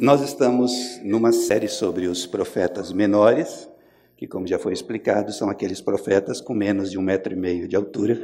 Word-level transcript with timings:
Nós 0.00 0.22
estamos 0.22 0.98
numa 1.04 1.30
série 1.30 1.68
sobre 1.68 2.06
os 2.06 2.24
profetas 2.24 2.90
menores, 2.90 3.68
que, 4.16 4.26
como 4.26 4.46
já 4.46 4.58
foi 4.58 4.72
explicado, 4.72 5.30
são 5.30 5.50
aqueles 5.50 5.82
profetas 5.82 6.40
com 6.40 6.54
menos 6.54 6.90
de 6.90 6.98
um 6.98 7.02
metro 7.02 7.34
e 7.34 7.36
meio 7.36 7.68
de 7.68 7.76
altura. 7.76 8.18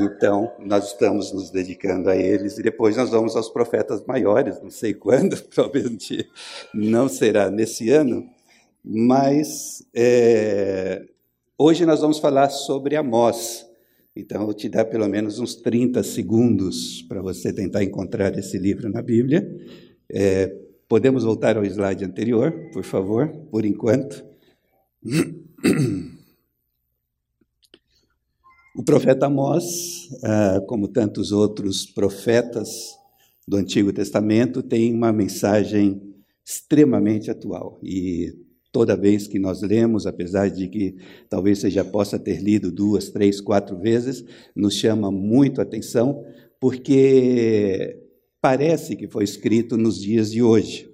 Então, 0.00 0.52
nós 0.58 0.88
estamos 0.88 1.32
nos 1.32 1.48
dedicando 1.48 2.10
a 2.10 2.16
eles 2.16 2.58
e 2.58 2.62
depois 2.62 2.96
nós 2.96 3.10
vamos 3.10 3.36
aos 3.36 3.48
profetas 3.50 4.04
maiores, 4.04 4.60
não 4.60 4.68
sei 4.68 4.92
quando, 4.92 5.40
provavelmente 5.46 6.28
não 6.74 7.08
será 7.08 7.48
nesse 7.48 7.90
ano, 7.90 8.28
mas 8.84 9.86
é, 9.94 11.04
hoje 11.56 11.86
nós 11.86 12.00
vamos 12.00 12.18
falar 12.18 12.50
sobre 12.50 12.96
Amós. 12.96 13.64
Então, 14.16 14.48
eu 14.48 14.52
te 14.52 14.68
dar 14.68 14.86
pelo 14.86 15.08
menos 15.08 15.38
uns 15.38 15.54
30 15.54 16.02
segundos 16.02 17.00
para 17.02 17.22
você 17.22 17.52
tentar 17.52 17.84
encontrar 17.84 18.36
esse 18.36 18.58
livro 18.58 18.90
na 18.90 19.00
Bíblia. 19.00 19.48
É, 20.12 20.54
podemos 20.88 21.24
voltar 21.24 21.56
ao 21.56 21.64
slide 21.64 22.04
anterior, 22.04 22.52
por 22.72 22.84
favor, 22.84 23.28
por 23.50 23.64
enquanto. 23.64 24.24
O 28.74 28.82
profeta 28.82 29.26
Amós, 29.26 30.08
ah, 30.24 30.58
como 30.66 30.88
tantos 30.88 31.30
outros 31.30 31.84
profetas 31.84 32.96
do 33.46 33.58
Antigo 33.58 33.92
Testamento, 33.92 34.62
tem 34.62 34.94
uma 34.94 35.12
mensagem 35.12 36.00
extremamente 36.42 37.30
atual. 37.30 37.78
E 37.82 38.32
toda 38.72 38.96
vez 38.96 39.26
que 39.28 39.38
nós 39.38 39.60
lemos, 39.60 40.06
apesar 40.06 40.48
de 40.48 40.68
que 40.68 40.96
talvez 41.28 41.58
você 41.58 41.70
já 41.70 41.84
possa 41.84 42.18
ter 42.18 42.42
lido 42.42 42.72
duas, 42.72 43.10
três, 43.10 43.42
quatro 43.42 43.78
vezes, 43.78 44.24
nos 44.56 44.74
chama 44.74 45.10
muito 45.10 45.60
a 45.60 45.64
atenção, 45.64 46.24
porque 46.58 48.00
parece 48.42 48.96
que 48.96 49.08
foi 49.08 49.22
escrito 49.22 49.76
nos 49.76 49.98
dias 50.00 50.32
de 50.32 50.42
hoje. 50.42 50.90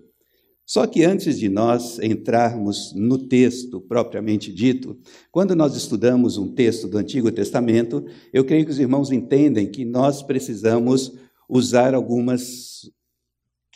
Só 0.67 0.87
que 0.87 1.03
antes 1.03 1.39
de 1.39 1.49
nós 1.49 1.99
entrarmos 1.99 2.93
no 2.95 3.17
texto 3.27 3.81
propriamente 3.81 4.53
dito, 4.53 4.99
quando 5.33 5.57
nós 5.57 5.75
estudamos 5.75 6.37
um 6.37 6.55
texto 6.55 6.87
do 6.87 6.99
Antigo 6.99 7.33
Testamento, 7.33 8.05
eu 8.35 8.45
creio 8.45 8.67
que 8.67 8.71
os 8.71 8.79
irmãos 8.79 9.11
entendem 9.11 9.71
que 9.71 9.83
nós 9.87 10.23
precisamos 10.23 11.15
usar 11.49 11.95
algumas 11.95 12.83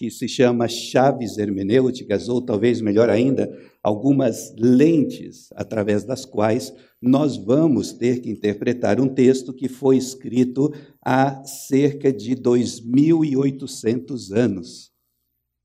que 0.03 0.11
se 0.11 0.27
chama 0.27 0.67
chaves 0.67 1.39
hermenêuticas, 1.39 2.29
ou 2.29 2.43
talvez 2.43 2.81
melhor 2.81 3.09
ainda, 3.09 3.57
algumas 3.81 4.53
lentes 4.59 5.47
através 5.55 6.03
das 6.03 6.25
quais 6.25 6.75
nós 7.01 7.37
vamos 7.37 7.93
ter 7.93 8.21
que 8.21 8.29
interpretar 8.29 9.01
um 9.01 9.07
texto 9.07 9.55
que 9.55 9.69
foi 9.69 9.97
escrito 9.97 10.75
há 11.01 11.45
cerca 11.45 12.13
de 12.13 12.35
2.800 12.35 14.37
anos. 14.37 14.91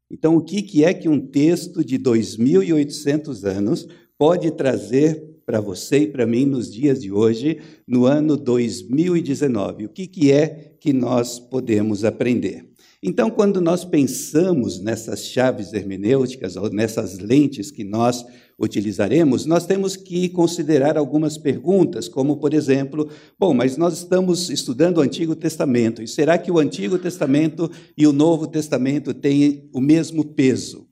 Então, 0.08 0.36
o 0.36 0.44
que 0.44 0.84
é 0.84 0.94
que 0.94 1.10
um 1.10 1.20
texto 1.20 1.84
de 1.84 1.98
2.800 1.98 3.44
anos 3.44 3.88
pode 4.20 4.52
trazer 4.52 5.42
para 5.48 5.60
você 5.60 6.02
e 6.02 6.08
para 6.08 6.28
mim 6.28 6.46
nos 6.46 6.72
dias 6.72 7.02
de 7.02 7.12
hoje, 7.12 7.60
no 7.88 8.06
ano 8.06 8.38
2019? 8.38 9.86
O 9.86 9.90
que 9.90 10.32
é 10.32 10.76
que 10.80 10.94
nós 10.94 11.40
podemos 11.40 12.04
aprender? 12.04 12.67
Então, 13.02 13.30
quando 13.30 13.62
nós 13.62 13.86
pensamos 13.86 14.80
nessas 14.80 15.26
chaves 15.26 15.72
hermenêuticas, 15.72 16.56
ou 16.56 16.70
nessas 16.72 17.20
lentes 17.20 17.70
que 17.70 17.84
nós 17.84 18.26
utilizaremos, 18.60 19.46
nós 19.46 19.68
temos 19.68 19.96
que 19.96 20.28
considerar 20.30 20.98
algumas 20.98 21.38
perguntas, 21.38 22.08
como, 22.08 22.38
por 22.38 22.56
exemplo, 22.56 23.08
bom, 23.38 23.54
mas 23.54 23.78
nós 23.78 23.94
estamos 23.94 24.50
estudando 24.50 24.98
o 24.98 25.02
Antigo 25.02 25.36
Testamento, 25.36 26.02
e 26.02 26.08
será 26.08 26.40
que 26.40 26.52
o 26.52 26.58
Antigo 26.58 26.98
Testamento 26.98 27.70
e 27.96 28.08
o 28.08 28.14
Novo 28.14 28.48
Testamento 28.48 29.14
têm 29.14 29.70
o 29.72 29.80
mesmo 29.80 30.34
peso? 30.34 30.88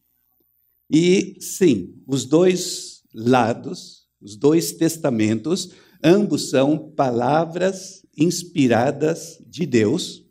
E 0.91 1.37
sim, 1.39 1.95
os 2.07 2.25
dois 2.25 3.01
lados, 3.15 4.03
os 4.21 4.37
dois 4.37 4.73
testamentos, 4.73 5.71
ambos 6.03 6.51
são 6.51 6.77
palavras 6.95 8.05
inspiradas 8.15 9.41
de 9.47 9.65
Deus 9.65 10.24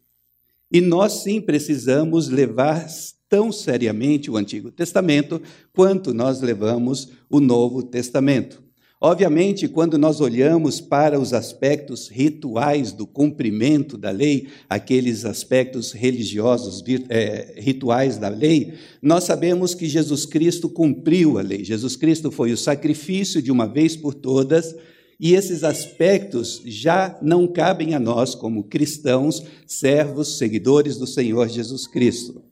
e 0.74 0.80
nós 0.80 1.22
sim 1.22 1.40
precisamos 1.40 2.28
levar 2.28 2.84
tão 3.28 3.52
seriamente 3.52 4.28
o 4.28 4.36
Antigo 4.36 4.72
Testamento 4.72 5.40
quanto 5.72 6.12
nós 6.12 6.40
levamos 6.40 7.10
o 7.30 7.38
Novo 7.38 7.80
Testamento. 7.80 8.60
Obviamente, 9.00 9.68
quando 9.68 9.96
nós 9.96 10.20
olhamos 10.20 10.80
para 10.80 11.20
os 11.20 11.32
aspectos 11.32 12.08
rituais 12.08 12.90
do 12.90 13.06
cumprimento 13.06 13.96
da 13.96 14.10
lei, 14.10 14.48
aqueles 14.68 15.24
aspectos 15.24 15.92
religiosos, 15.92 16.82
é, 17.08 17.54
rituais 17.56 18.18
da 18.18 18.28
lei, 18.28 18.74
nós 19.00 19.22
sabemos 19.22 19.76
que 19.76 19.86
Jesus 19.86 20.26
Cristo 20.26 20.68
cumpriu 20.68 21.38
a 21.38 21.42
lei. 21.42 21.62
Jesus 21.62 21.94
Cristo 21.94 22.32
foi 22.32 22.50
o 22.50 22.56
sacrifício 22.56 23.40
de 23.40 23.52
uma 23.52 23.68
vez 23.68 23.94
por 23.94 24.12
todas 24.12 24.74
e 25.18 25.34
esses 25.34 25.62
aspectos 25.64 26.62
já 26.64 27.18
não 27.22 27.46
cabem 27.46 27.94
a 27.94 28.00
nós, 28.00 28.34
como 28.34 28.64
cristãos, 28.64 29.42
servos, 29.66 30.38
seguidores 30.38 30.96
do 30.96 31.06
Senhor 31.06 31.48
Jesus 31.48 31.86
Cristo. 31.86 32.42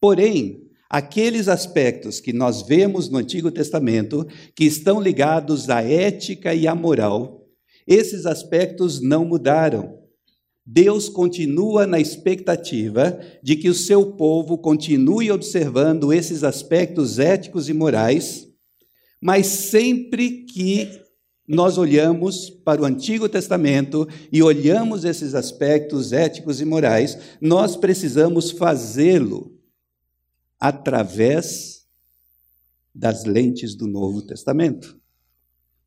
Porém, 0.00 0.68
aqueles 0.88 1.48
aspectos 1.48 2.20
que 2.20 2.32
nós 2.32 2.62
vemos 2.62 3.08
no 3.08 3.18
Antigo 3.18 3.50
Testamento, 3.50 4.26
que 4.54 4.64
estão 4.64 5.00
ligados 5.00 5.70
à 5.70 5.82
ética 5.82 6.54
e 6.54 6.66
à 6.66 6.74
moral, 6.74 7.46
esses 7.86 8.26
aspectos 8.26 9.00
não 9.00 9.24
mudaram. 9.24 9.98
Deus 10.64 11.08
continua 11.08 11.86
na 11.86 11.98
expectativa 11.98 13.18
de 13.42 13.56
que 13.56 13.68
o 13.68 13.74
seu 13.74 14.12
povo 14.12 14.56
continue 14.56 15.30
observando 15.30 16.12
esses 16.12 16.44
aspectos 16.44 17.18
éticos 17.18 17.68
e 17.68 17.72
morais, 17.72 18.46
mas 19.20 19.46
sempre 19.46 20.44
que 20.44 21.01
nós 21.52 21.76
olhamos 21.76 22.48
para 22.48 22.80
o 22.80 22.84
Antigo 22.86 23.28
Testamento 23.28 24.08
e 24.32 24.42
olhamos 24.42 25.04
esses 25.04 25.34
aspectos 25.34 26.10
éticos 26.10 26.62
e 26.62 26.64
morais, 26.64 27.18
nós 27.42 27.76
precisamos 27.76 28.50
fazê-lo 28.50 29.54
através 30.58 31.84
das 32.94 33.24
lentes 33.26 33.74
do 33.74 33.86
Novo 33.86 34.22
Testamento. 34.22 34.98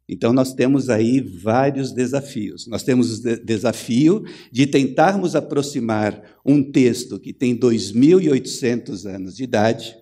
Então, 0.07 0.31
nós 0.31 0.53
temos 0.53 0.87
aí 0.87 1.19
vários 1.19 1.91
desafios. 1.91 2.67
Nós 2.67 2.83
temos 2.83 3.25
o 3.25 3.43
desafio 3.43 4.23
de 4.51 4.67
tentarmos 4.67 5.35
aproximar 5.35 6.39
um 6.45 6.61
texto 6.71 7.19
que 7.19 7.33
tem 7.33 7.57
2.800 7.57 9.05
anos 9.07 9.35
de 9.35 9.43
idade 9.43 9.97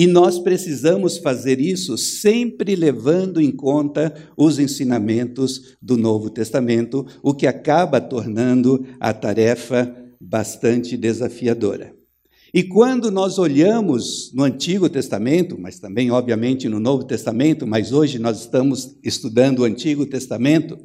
e 0.00 0.06
nós 0.06 0.38
precisamos 0.38 1.18
fazer 1.18 1.60
isso 1.60 1.98
sempre 1.98 2.74
levando 2.74 3.38
em 3.38 3.52
conta 3.52 4.14
os 4.34 4.58
ensinamentos 4.58 5.76
do 5.82 5.94
Novo 5.94 6.30
Testamento, 6.30 7.06
o 7.22 7.34
que 7.34 7.46
acaba 7.46 8.00
tornando 8.00 8.82
a 8.98 9.12
tarefa 9.12 9.94
bastante 10.18 10.96
desafiadora. 10.96 11.94
E 12.54 12.62
quando 12.62 13.10
nós 13.10 13.38
olhamos 13.38 14.32
no 14.32 14.42
Antigo 14.42 14.88
Testamento, 14.88 15.60
mas 15.60 15.78
também, 15.78 16.10
obviamente, 16.10 16.66
no 16.66 16.80
Novo 16.80 17.04
Testamento, 17.04 17.66
mas 17.66 17.92
hoje 17.92 18.18
nós 18.18 18.40
estamos 18.40 18.96
estudando 19.04 19.58
o 19.58 19.64
Antigo 19.64 20.06
Testamento, 20.06 20.78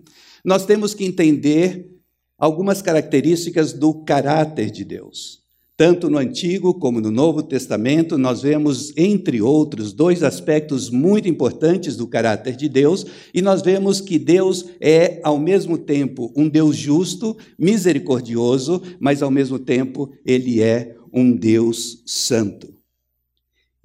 nós 0.43 0.65
temos 0.65 0.93
que 0.93 1.05
entender 1.05 1.89
algumas 2.37 2.81
características 2.81 3.71
do 3.71 3.93
caráter 4.03 4.69
de 4.69 4.83
Deus. 4.83 5.44
Tanto 5.77 6.09
no 6.09 6.17
Antigo 6.17 6.73
como 6.73 7.01
no 7.01 7.11
Novo 7.11 7.43
Testamento, 7.43 8.17
nós 8.17 8.41
vemos, 8.41 8.93
entre 8.95 9.41
outros, 9.41 9.91
dois 9.91 10.23
aspectos 10.23 10.89
muito 10.89 11.27
importantes 11.27 11.97
do 11.97 12.07
caráter 12.07 12.55
de 12.55 12.69
Deus, 12.69 13.05
e 13.33 13.41
nós 13.41 13.61
vemos 13.61 13.99
que 13.99 14.17
Deus 14.17 14.67
é, 14.79 15.19
ao 15.21 15.37
mesmo 15.37 15.77
tempo, 15.77 16.31
um 16.33 16.47
Deus 16.47 16.77
justo, 16.77 17.35
misericordioso, 17.59 18.81
mas, 19.01 19.21
ao 19.21 19.29
mesmo 19.29 19.59
tempo, 19.59 20.09
ele 20.25 20.61
é 20.61 20.95
um 21.11 21.35
Deus 21.35 22.01
santo. 22.05 22.74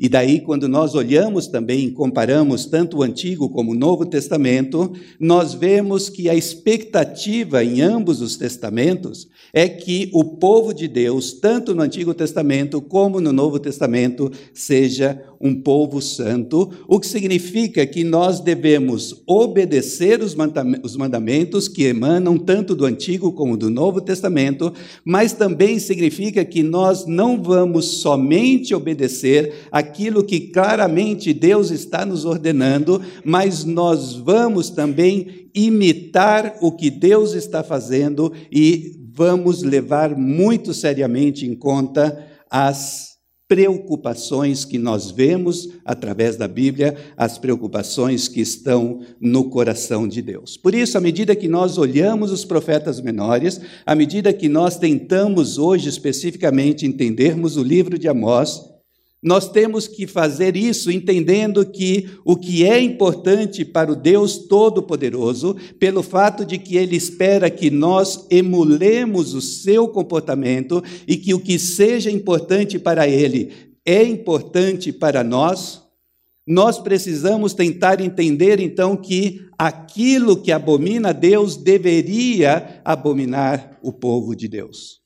E 0.03 0.09
daí, 0.09 0.41
quando 0.41 0.67
nós 0.67 0.95
olhamos 0.95 1.47
também 1.47 1.85
e 1.85 1.91
comparamos 1.91 2.65
tanto 2.65 2.97
o 2.97 3.03
Antigo 3.03 3.51
como 3.51 3.73
o 3.73 3.75
Novo 3.75 4.07
Testamento, 4.07 4.95
nós 5.21 5.53
vemos 5.53 6.09
que 6.09 6.27
a 6.31 6.35
expectativa 6.35 7.63
em 7.63 7.83
ambos 7.83 8.23
os 8.23 8.35
testamentos 8.39 9.29
é 9.53 9.69
que 9.69 10.09
o 10.15 10.25
povo 10.25 10.73
de 10.73 10.89
Deus, 10.89 11.35
tanto 11.35 11.75
no 11.75 11.83
Antigo 11.83 12.15
Testamento 12.15 12.81
como 12.81 13.21
no 13.21 13.31
Novo 13.31 13.59
Testamento, 13.59 14.33
seja 14.55 15.23
um 15.41 15.55
povo 15.55 16.03
santo, 16.03 16.71
o 16.87 17.01
que 17.01 17.07
significa 17.07 17.87
que 17.87 18.05
nós 18.05 18.41
devemos 18.41 19.23
obedecer 19.27 20.21
os 20.23 20.97
mandamentos 20.97 21.67
que 21.67 21.85
emanam 21.85 22.37
tanto 22.37 22.75
do 22.75 22.85
Antigo 22.85 23.33
como 23.33 23.57
do 23.57 23.71
Novo 23.71 24.03
Testamento, 24.03 24.71
mas 25.03 25.33
também 25.33 25.79
significa 25.79 26.45
que 26.45 26.63
nós 26.63 27.07
não 27.07 27.43
vamos 27.43 27.87
somente 28.03 28.75
obedecer 28.75 29.67
aquilo 29.73 30.23
que 30.23 30.41
claramente 30.41 31.33
Deus 31.33 31.71
está 31.71 32.05
nos 32.05 32.27
ordenando, 32.27 33.01
mas 33.25 33.65
nós 33.65 34.15
vamos 34.15 34.69
também 34.69 35.49
imitar 35.55 36.57
o 36.61 36.71
que 36.71 36.91
Deus 36.91 37.33
está 37.33 37.65
fazendo 37.65 38.31
e 38.53 38.93
vamos 39.15 39.63
levar 39.63 40.15
muito 40.17 40.75
seriamente 40.75 41.47
em 41.47 41.55
conta 41.55 42.27
as 42.51 43.10
preocupações 43.51 44.65
que 44.65 44.79
nós 44.79 45.11
vemos 45.11 45.71
através 45.85 46.37
da 46.37 46.47
Bíblia, 46.47 46.97
as 47.17 47.37
preocupações 47.37 48.29
que 48.29 48.41
estão 48.41 49.01
no 49.21 49.51
coração 49.51 50.07
de 50.07 50.23
Deus. 50.23 50.57
Por 50.57 50.73
isso, 50.73 50.97
à 50.97 51.01
medida 51.01 51.35
que 51.35 51.49
nós 51.49 51.77
olhamos 51.77 52.31
os 52.31 52.45
profetas 52.45 53.01
menores, 53.01 53.61
à 53.85 53.93
medida 53.97 54.33
que 54.33 54.49
nós 54.49 54.79
tentamos 54.79 55.59
hoje 55.59 55.89
especificamente 55.89 56.87
entendermos 56.87 57.57
o 57.57 57.65
livro 57.65 57.99
de 57.99 58.07
Amós, 58.07 58.71
nós 59.23 59.51
temos 59.51 59.87
que 59.87 60.07
fazer 60.07 60.57
isso 60.57 60.91
entendendo 60.91 61.65
que 61.67 62.09
o 62.25 62.37
que 62.37 62.65
é 62.65 62.81
importante 62.81 63.65
para 63.65 63.93
o 63.93 63.97
Deus 63.97 64.39
Todo-Poderoso, 64.39 65.57
pelo 65.79 66.03
fato 66.03 66.45
de 66.45 66.57
que 66.57 66.77
Ele 66.77 66.97
espera 66.97 67.51
que 67.51 67.71
nós 67.71 68.27
emulemos 68.31 69.35
o 69.35 69.41
seu 69.43 69.89
comportamento 69.89 70.83
e 71.07 71.17
que 71.17 71.35
o 71.35 71.41
que 71.41 71.59
seja 71.59 72.11
importante 72.11 72.79
para 72.79 73.07
Ele 73.07 73.53
é 73.85 74.03
importante 74.03 74.91
para 74.91 75.23
nós, 75.23 75.83
nós 76.47 76.79
precisamos 76.79 77.53
tentar 77.53 78.01
entender 78.01 78.59
então 78.59 78.97
que 78.97 79.47
aquilo 79.59 80.41
que 80.41 80.51
abomina 80.51 81.13
Deus 81.13 81.57
deveria 81.57 82.81
abominar 82.83 83.79
o 83.83 83.93
povo 83.93 84.35
de 84.35 84.49
Deus. 84.49 85.00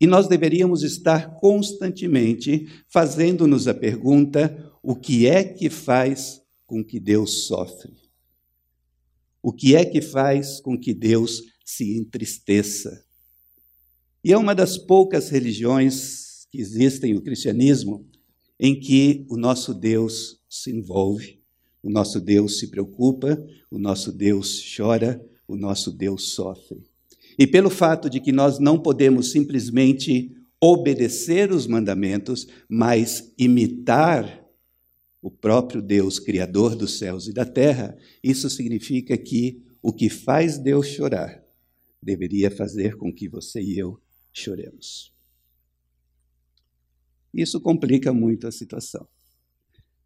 E 0.00 0.06
nós 0.06 0.26
deveríamos 0.26 0.82
estar 0.82 1.38
constantemente 1.38 2.66
fazendo-nos 2.88 3.68
a 3.68 3.74
pergunta: 3.74 4.72
o 4.82 4.96
que 4.96 5.26
é 5.26 5.44
que 5.44 5.68
faz 5.68 6.40
com 6.66 6.82
que 6.82 6.98
Deus 6.98 7.46
sofre? 7.46 7.92
O 9.42 9.52
que 9.52 9.76
é 9.76 9.84
que 9.84 10.00
faz 10.00 10.60
com 10.60 10.78
que 10.78 10.94
Deus 10.94 11.42
se 11.64 11.96
entristeça? 11.96 13.04
E 14.24 14.32
é 14.32 14.38
uma 14.38 14.54
das 14.54 14.78
poucas 14.78 15.30
religiões 15.30 16.46
que 16.50 16.60
existem, 16.60 17.14
o 17.14 17.22
cristianismo, 17.22 18.06
em 18.58 18.78
que 18.78 19.24
o 19.30 19.36
nosso 19.36 19.72
Deus 19.72 20.40
se 20.48 20.70
envolve, 20.70 21.40
o 21.82 21.90
nosso 21.90 22.20
Deus 22.20 22.58
se 22.58 22.68
preocupa, 22.68 23.42
o 23.70 23.78
nosso 23.78 24.12
Deus 24.12 24.62
chora, 24.76 25.24
o 25.48 25.56
nosso 25.56 25.90
Deus 25.90 26.32
sofre. 26.32 26.89
E 27.40 27.46
pelo 27.46 27.70
fato 27.70 28.10
de 28.10 28.20
que 28.20 28.32
nós 28.32 28.58
não 28.58 28.78
podemos 28.78 29.32
simplesmente 29.32 30.30
obedecer 30.60 31.50
os 31.50 31.66
mandamentos, 31.66 32.46
mas 32.68 33.32
imitar 33.38 34.46
o 35.22 35.30
próprio 35.30 35.80
Deus, 35.80 36.18
Criador 36.18 36.76
dos 36.76 36.98
céus 36.98 37.28
e 37.28 37.32
da 37.32 37.46
terra, 37.46 37.96
isso 38.22 38.50
significa 38.50 39.16
que 39.16 39.64
o 39.80 39.90
que 39.90 40.10
faz 40.10 40.58
Deus 40.58 40.88
chorar 40.88 41.42
deveria 42.02 42.50
fazer 42.50 42.96
com 42.96 43.10
que 43.10 43.26
você 43.26 43.58
e 43.62 43.78
eu 43.78 43.98
choremos. 44.34 45.10
Isso 47.32 47.58
complica 47.58 48.12
muito 48.12 48.46
a 48.46 48.52
situação. 48.52 49.08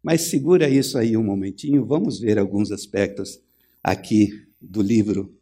Mas 0.01 0.21
segura 0.21 0.69
isso 0.69 0.97
aí 0.97 1.17
um 1.17 1.23
momentinho, 1.23 1.85
vamos 1.85 2.17
ver 2.17 2.39
alguns 2.39 2.71
aspectos 2.71 3.41
aqui 3.83 4.47
do 4.61 4.81
livro 4.81 5.37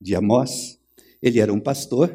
de 0.00 0.14
Amós. 0.14 0.80
Ele 1.22 1.38
era 1.38 1.52
um 1.52 1.60
pastor, 1.60 2.12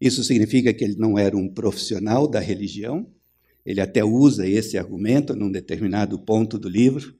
isso 0.00 0.24
significa 0.24 0.74
que 0.74 0.82
ele 0.82 0.96
não 0.96 1.16
era 1.16 1.36
um 1.36 1.48
profissional 1.48 2.26
da 2.26 2.40
religião, 2.40 3.06
ele 3.64 3.80
até 3.80 4.04
usa 4.04 4.44
esse 4.44 4.76
argumento 4.76 5.36
num 5.36 5.50
determinado 5.50 6.18
ponto 6.18 6.58
do 6.58 6.68
livro. 6.68 7.14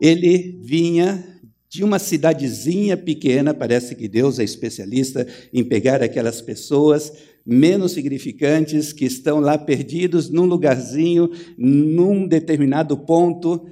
Ele 0.00 0.58
vinha 0.60 1.40
de 1.68 1.84
uma 1.84 2.00
cidadezinha 2.00 2.96
pequena, 2.96 3.54
parece 3.54 3.94
que 3.94 4.08
Deus 4.08 4.40
é 4.40 4.44
especialista 4.44 5.26
em 5.52 5.62
pegar 5.62 6.02
aquelas 6.02 6.42
pessoas 6.42 7.12
menos 7.46 7.92
significantes 7.92 8.92
que 8.92 9.04
estão 9.04 9.38
lá 9.38 9.56
perdidos 9.56 10.30
num 10.30 10.46
lugarzinho, 10.46 11.30
num 11.56 12.26
determinado 12.26 12.96
ponto 12.96 13.68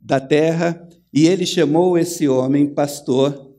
da 0.00 0.20
terra, 0.20 0.88
e 1.12 1.26
ele 1.26 1.46
chamou 1.46 1.96
esse 1.96 2.28
homem 2.28 2.66
pastor 2.66 3.53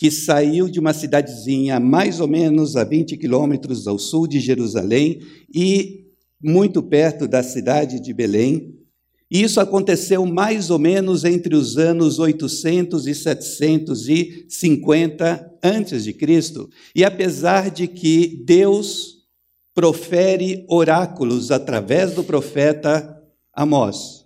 que 0.00 0.10
saiu 0.10 0.66
de 0.66 0.80
uma 0.80 0.94
cidadezinha 0.94 1.78
mais 1.78 2.20
ou 2.20 2.26
menos 2.26 2.74
a 2.74 2.84
20 2.84 3.18
quilômetros 3.18 3.86
ao 3.86 3.98
sul 3.98 4.26
de 4.26 4.40
Jerusalém 4.40 5.20
e 5.54 6.06
muito 6.42 6.82
perto 6.82 7.28
da 7.28 7.42
cidade 7.42 8.00
de 8.00 8.14
Belém. 8.14 8.78
Isso 9.30 9.60
aconteceu 9.60 10.24
mais 10.24 10.70
ou 10.70 10.78
menos 10.78 11.26
entre 11.26 11.54
os 11.54 11.76
anos 11.76 12.18
800 12.18 13.06
e 13.06 13.14
750 13.14 15.58
antes 15.62 16.04
de 16.04 16.14
Cristo. 16.14 16.70
E 16.96 17.04
apesar 17.04 17.70
de 17.70 17.86
que 17.86 18.42
Deus 18.46 19.18
profere 19.74 20.64
oráculos 20.66 21.50
através 21.50 22.14
do 22.14 22.24
profeta 22.24 23.22
Amós, 23.52 24.24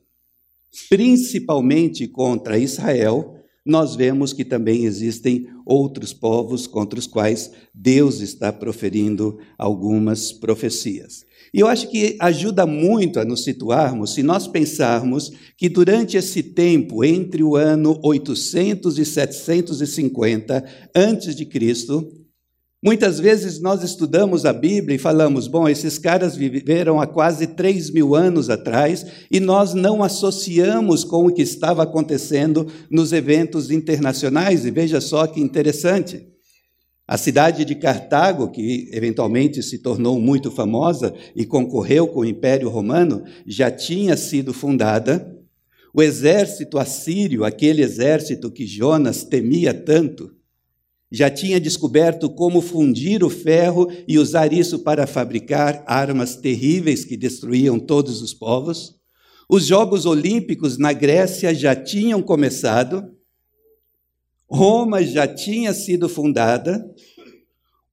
principalmente 0.88 2.06
contra 2.06 2.56
Israel, 2.56 3.33
nós 3.64 3.96
vemos 3.96 4.32
que 4.32 4.44
também 4.44 4.84
existem 4.84 5.46
outros 5.64 6.12
povos 6.12 6.66
contra 6.66 6.99
os 6.99 7.06
quais 7.06 7.50
Deus 7.72 8.20
está 8.20 8.52
proferindo 8.52 9.38
algumas 9.56 10.32
profecias. 10.32 11.25
E 11.52 11.61
eu 11.61 11.66
acho 11.66 11.88
que 11.88 12.16
ajuda 12.20 12.66
muito 12.66 13.19
a 13.19 13.25
nos 13.25 13.44
situarmos 13.44 14.12
se 14.12 14.22
nós 14.22 14.46
pensarmos 14.46 15.32
que 15.56 15.69
durante 15.69 16.16
esse 16.16 16.43
tempo, 16.43 17.05
entre 17.05 17.43
o 17.43 17.56
ano 17.56 17.99
800 18.02 18.99
e 18.99 19.05
750 19.05 20.64
antes 20.94 21.34
de 21.34 21.46
Cristo, 21.46 22.24
Muitas 22.84 23.19
vezes 23.19 23.62
nós 23.62 23.82
estudamos 23.82 24.44
a 24.44 24.52
Bíblia 24.52 24.96
e 24.96 24.98
falamos, 24.98 25.48
bom, 25.48 25.66
esses 25.66 25.96
caras 25.96 26.36
viveram 26.36 27.00
há 27.00 27.06
quase 27.06 27.46
3 27.46 27.88
mil 27.88 28.14
anos 28.14 28.50
atrás 28.50 29.06
e 29.31 29.40
nós 29.40 29.72
não 29.72 30.02
associamos 30.02 31.02
com 31.02 31.26
o 31.26 31.32
que 31.32 31.40
estava 31.40 31.82
acontecendo 31.82 32.70
nos 32.90 33.10
eventos 33.14 33.70
internacionais. 33.70 34.66
E 34.66 34.70
veja 34.70 35.00
só 35.00 35.26
que 35.26 35.40
interessante. 35.40 36.28
A 37.08 37.16
cidade 37.16 37.64
de 37.64 37.75
Cartago, 37.75 38.50
que 38.50 38.90
eventualmente 38.92 39.62
se 39.62 39.78
tornou 39.78 40.20
muito 40.20 40.50
famosa 40.50 41.14
e 41.34 41.46
concorreu 41.46 42.06
com 42.06 42.20
o 42.20 42.26
Império 42.26 42.69
Romano, 42.69 43.25
já 43.46 43.70
tinha 43.70 44.14
sido 44.14 44.52
fundada. 44.52 45.34
O 45.94 46.02
exército 46.02 46.78
assírio, 46.78 47.46
aquele 47.46 47.81
exército 47.81 48.50
que 48.50 48.66
Jonas 48.66 49.25
temia 49.25 49.72
tanto, 49.72 50.34
já 51.14 51.31
tinha 51.31 51.61
descoberto 51.61 52.28
como 52.28 52.61
fundir 52.61 53.22
o 53.22 53.31
ferro 53.31 53.87
e 54.08 54.19
usar 54.19 54.53
isso 54.53 54.81
para 54.81 55.06
fabricar 55.06 55.84
armas 55.86 56.34
terríveis 56.34 57.05
que 57.05 57.17
destruíam 57.17 57.79
todos 57.79 58.20
os 58.20 58.34
povos. 58.34 58.96
Os 59.48 59.65
Jogos 59.65 60.06
Olímpicos 60.06 60.77
na 60.77 60.93
Grécia 60.93 61.55
já 61.55 61.77
tinham 61.77 62.20
começado. 62.20 63.15
Roma 64.50 65.05
já 65.05 65.29
tinha 65.29 65.72
sido 65.72 66.08
fundada. 66.08 66.84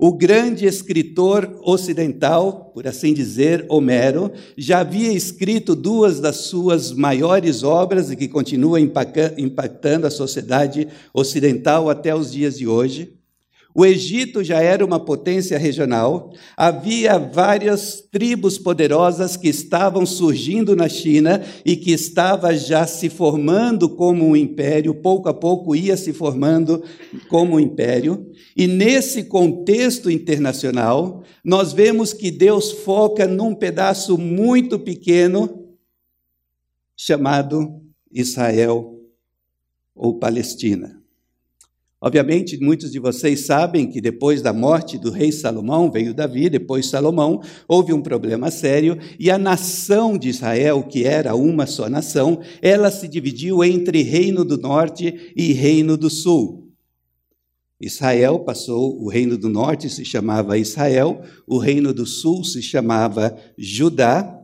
O 0.04 0.12
grande 0.12 0.66
escritor 0.66 1.60
ocidental, 1.62 2.72
por 2.74 2.88
assim 2.88 3.14
dizer, 3.14 3.68
Homero, 3.70 4.32
já 4.58 4.80
havia 4.80 5.14
escrito 5.14 5.76
duas 5.76 6.20
das 6.20 6.38
suas 6.38 6.92
maiores 6.92 7.62
obras 7.62 8.10
e 8.10 8.16
que 8.16 8.28
continuam 8.28 8.80
impactando 9.38 10.08
a 10.08 10.10
sociedade 10.10 10.88
ocidental 11.14 11.88
até 11.88 12.16
os 12.16 12.32
dias 12.32 12.58
de 12.58 12.68
hoje. 12.68 13.14
O 13.74 13.86
Egito 13.86 14.44
já 14.44 14.62
era 14.62 14.86
uma 14.86 15.00
potência 15.00 15.58
regional, 15.58 16.34
havia 16.58 17.18
várias 17.18 18.02
tribos 18.12 18.58
poderosas 18.58 19.38
que 19.38 19.48
estavam 19.48 20.06
surgindo 20.06 20.76
na 20.76 20.90
China 20.90 21.42
e 21.66 21.78
que 21.78 21.92
estava 21.92 22.54
já 22.56 22.86
se 22.86 23.10
formando 23.10 23.90
como 23.90 24.28
um 24.28 24.36
império, 24.36 24.94
pouco 24.94 25.30
a 25.30 25.34
pouco 25.34 25.74
ia 25.74 25.96
se 25.96 26.12
formando 26.12 26.84
como 27.30 27.56
um 27.56 27.60
império. 27.60 28.30
E 28.58 28.68
nesse 28.68 29.24
contexto 29.24 30.12
internacional, 30.12 31.24
nós 31.44 31.72
vemos 31.72 32.12
que 32.12 32.30
Deus 32.30 32.72
foca 32.72 33.26
num 33.26 33.56
pedaço 33.56 34.18
muito 34.18 34.78
pequeno 34.78 35.70
chamado 36.98 37.82
Israel 38.12 39.00
ou 39.96 40.20
Palestina. 40.20 41.01
Obviamente, 42.04 42.58
muitos 42.60 42.92
de 42.92 42.98
vocês 42.98 43.46
sabem 43.46 43.88
que 43.88 44.02
depois 44.02 44.42
da 44.42 44.52
morte 44.52 44.98
do 44.98 45.12
rei 45.12 45.32
Salomão, 45.32 45.92
veio 45.92 46.16
Davi, 46.16 46.50
depois 46.50 46.88
Salomão, 46.88 47.44
houve 47.68 47.94
um 47.94 48.02
problema 48.02 48.50
sério 48.50 48.98
e 49.20 49.30
a 49.30 49.38
nação 49.38 50.18
de 50.18 50.28
Israel, 50.28 50.82
que 50.82 51.06
era 51.06 51.36
uma 51.36 51.68
só 51.68 51.88
nação, 51.88 52.42
ela 52.60 52.90
se 52.90 53.08
dividiu 53.08 53.64
entre 53.64 54.02
Reino 54.02 54.44
do 54.44 54.58
Norte 54.58 55.32
e 55.36 55.54
Reino 55.54 55.96
do 55.96 56.10
Sul. 56.10 56.72
Israel 57.80 58.40
passou, 58.40 59.00
o 59.00 59.08
Reino 59.08 59.38
do 59.38 59.48
Norte 59.48 59.88
se 59.88 60.04
chamava 60.04 60.58
Israel, 60.58 61.22
o 61.46 61.60
Reino 61.60 61.94
do 61.94 62.08
Sul 62.08 62.44
se 62.44 62.64
chamava 62.64 63.38
Judá, 63.56 64.41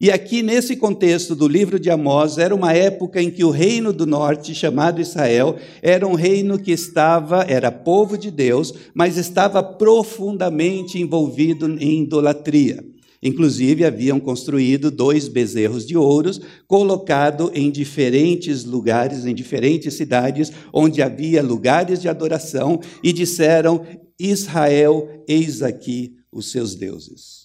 E 0.00 0.12
aqui, 0.12 0.44
nesse 0.44 0.76
contexto 0.76 1.34
do 1.34 1.48
livro 1.48 1.76
de 1.76 1.90
Amós, 1.90 2.38
era 2.38 2.54
uma 2.54 2.72
época 2.72 3.20
em 3.20 3.32
que 3.32 3.42
o 3.42 3.50
reino 3.50 3.92
do 3.92 4.06
norte, 4.06 4.54
chamado 4.54 5.00
Israel, 5.00 5.56
era 5.82 6.06
um 6.06 6.14
reino 6.14 6.56
que 6.56 6.70
estava, 6.70 7.42
era 7.48 7.72
povo 7.72 8.16
de 8.16 8.30
Deus, 8.30 8.72
mas 8.94 9.16
estava 9.16 9.60
profundamente 9.60 11.00
envolvido 11.00 11.66
em 11.80 12.04
idolatria. 12.04 12.84
Inclusive, 13.20 13.84
haviam 13.84 14.20
construído 14.20 14.88
dois 14.88 15.26
bezerros 15.26 15.84
de 15.84 15.96
ouros, 15.96 16.40
colocado 16.68 17.50
em 17.52 17.68
diferentes 17.68 18.64
lugares, 18.64 19.26
em 19.26 19.34
diferentes 19.34 19.94
cidades, 19.94 20.52
onde 20.72 21.02
havia 21.02 21.42
lugares 21.42 22.00
de 22.00 22.08
adoração, 22.08 22.78
e 23.02 23.12
disseram: 23.12 23.84
Israel, 24.16 25.24
eis 25.26 25.60
aqui 25.60 26.14
os 26.30 26.52
seus 26.52 26.76
deuses. 26.76 27.37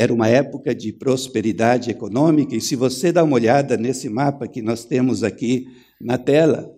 Era 0.00 0.14
uma 0.14 0.28
época 0.28 0.72
de 0.72 0.92
prosperidade 0.92 1.90
econômica, 1.90 2.54
e 2.54 2.60
se 2.60 2.76
você 2.76 3.10
dá 3.10 3.24
uma 3.24 3.34
olhada 3.34 3.76
nesse 3.76 4.08
mapa 4.08 4.46
que 4.46 4.62
nós 4.62 4.84
temos 4.84 5.24
aqui 5.24 5.66
na 6.00 6.16
tela, 6.16 6.72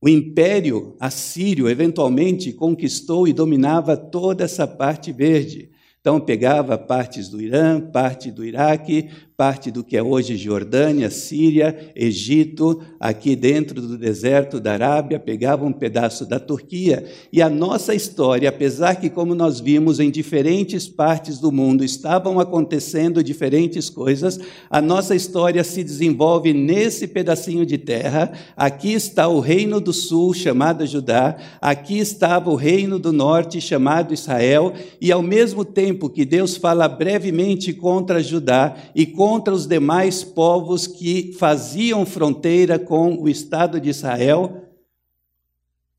o 0.00 0.08
império 0.08 0.96
assírio 0.98 1.68
eventualmente 1.68 2.54
conquistou 2.54 3.28
e 3.28 3.34
dominava 3.34 3.98
toda 3.98 4.44
essa 4.44 4.66
parte 4.66 5.12
verde. 5.12 5.70
Então, 6.00 6.18
pegava 6.18 6.78
partes 6.78 7.28
do 7.28 7.38
Irã, 7.38 7.82
parte 7.82 8.30
do 8.30 8.42
Iraque, 8.42 9.10
parte 9.36 9.70
do 9.70 9.84
que 9.84 9.98
é 9.98 10.02
hoje 10.02 10.34
Jordânia, 10.34 11.10
Síria, 11.10 11.92
Egito, 11.94 12.80
aqui 12.98 13.36
dentro 13.36 13.82
do 13.82 13.98
deserto 13.98 14.58
da 14.58 14.72
Arábia, 14.72 15.20
pegava 15.20 15.66
um 15.66 15.74
pedaço 15.74 16.24
da 16.24 16.40
Turquia. 16.40 17.04
E 17.30 17.42
a 17.42 17.50
nossa 17.50 17.94
história, 17.94 18.48
apesar 18.48 18.94
que, 18.94 19.10
como 19.10 19.34
nós 19.34 19.60
vimos, 19.60 20.00
em 20.00 20.10
diferentes 20.10 20.88
partes 20.88 21.38
do 21.38 21.52
mundo 21.52 21.84
estavam 21.84 22.40
acontecendo 22.40 23.22
diferentes 23.22 23.90
coisas, 23.90 24.40
a 24.70 24.80
nossa 24.80 25.14
história 25.14 25.62
se 25.62 25.84
desenvolve 25.84 26.54
nesse 26.54 27.06
pedacinho 27.06 27.66
de 27.66 27.76
terra. 27.76 28.32
Aqui 28.56 28.94
está 28.94 29.28
o 29.28 29.40
reino 29.40 29.82
do 29.82 29.92
sul, 29.92 30.32
chamado 30.32 30.86
Judá, 30.86 31.36
aqui 31.60 31.98
estava 31.98 32.48
o 32.48 32.54
reino 32.54 32.98
do 32.98 33.12
norte, 33.12 33.60
chamado 33.60 34.14
Israel, 34.14 34.72
e 34.98 35.12
ao 35.12 35.20
mesmo 35.20 35.62
tempo 35.62 36.08
que 36.08 36.24
Deus 36.24 36.56
fala 36.56 36.88
brevemente 36.88 37.74
contra 37.74 38.22
Judá 38.22 38.74
e 38.94 39.04
contra 39.04 39.25
contra 39.26 39.52
os 39.52 39.66
demais 39.66 40.22
povos 40.22 40.86
que 40.86 41.32
faziam 41.32 42.06
fronteira 42.06 42.78
com 42.78 43.20
o 43.20 43.28
Estado 43.28 43.80
de 43.80 43.90
Israel, 43.90 44.70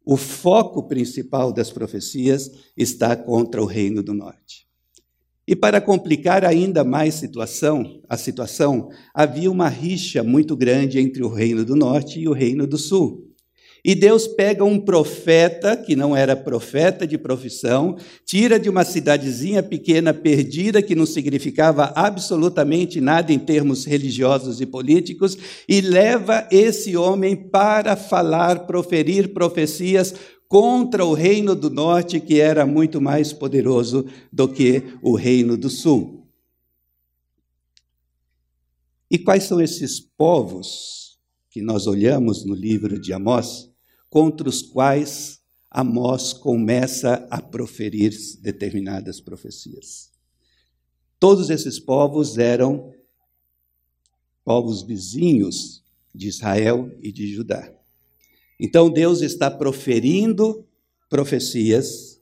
o 0.05 0.15
foco 0.15 0.83
principal 0.83 1.51
das 1.51 1.69
profecias 1.69 2.49
está 2.77 3.17
contra 3.17 3.61
o 3.61 3.65
Reino 3.65 4.01
do 4.01 4.13
Norte. 4.13 4.65
E 5.45 5.57
para 5.57 5.81
complicar 5.81 6.45
ainda 6.45 6.85
mais 6.85 7.15
situação, 7.15 8.01
a 8.07 8.15
situação, 8.15 8.91
havia 9.13 9.51
uma 9.51 9.67
rixa 9.67 10.23
muito 10.23 10.55
grande 10.55 10.97
entre 10.97 11.21
o 11.21 11.27
Reino 11.27 11.65
do 11.65 11.75
Norte 11.75 12.21
e 12.21 12.29
o 12.29 12.33
Reino 12.33 12.65
do 12.65 12.77
Sul. 12.77 13.26
E 13.83 13.95
Deus 13.95 14.27
pega 14.27 14.63
um 14.63 14.79
profeta, 14.79 15.77
que 15.77 15.95
não 15.95 16.15
era 16.15 16.35
profeta 16.35 17.05
de 17.07 17.17
profissão, 17.17 17.97
tira 18.25 18.59
de 18.59 18.69
uma 18.69 18.83
cidadezinha 18.83 19.61
pequena, 19.63 20.13
perdida, 20.13 20.81
que 20.81 20.95
não 20.95 21.05
significava 21.05 21.93
absolutamente 21.95 22.99
nada 22.99 23.31
em 23.31 23.39
termos 23.39 23.85
religiosos 23.85 24.59
e 24.59 24.65
políticos, 24.65 25.37
e 25.67 25.79
leva 25.79 26.47
esse 26.51 26.97
homem 26.97 27.35
para 27.35 27.95
falar, 27.95 28.65
proferir 28.65 29.33
profecias 29.33 30.13
contra 30.47 31.05
o 31.05 31.13
reino 31.13 31.55
do 31.55 31.69
norte, 31.69 32.19
que 32.19 32.39
era 32.39 32.65
muito 32.65 33.01
mais 33.01 33.33
poderoso 33.33 34.05
do 34.31 34.47
que 34.47 34.83
o 35.01 35.15
reino 35.15 35.57
do 35.57 35.69
sul. 35.69 36.27
E 39.09 39.17
quais 39.17 39.43
são 39.43 39.61
esses 39.61 39.99
povos 39.99 41.06
que 41.57 41.61
nós 41.63 41.87
olhamos 41.87 42.45
no 42.45 42.53
livro 42.53 43.01
de 43.01 43.11
Amós? 43.11 43.67
contra 44.11 44.47
os 44.47 44.61
quais 44.61 45.41
Amós 45.71 46.33
começa 46.33 47.27
a 47.31 47.41
proferir 47.41 48.13
determinadas 48.41 49.19
profecias. 49.19 50.11
Todos 51.19 51.49
esses 51.49 51.79
povos 51.79 52.37
eram 52.37 52.93
povos 54.45 54.83
vizinhos 54.83 55.83
de 56.13 56.27
Israel 56.27 56.95
e 57.01 57.11
de 57.11 57.27
Judá. 57.33 57.73
Então 58.59 58.87
Deus 58.87 59.21
está 59.21 59.49
proferindo 59.49 60.63
profecias 61.09 62.16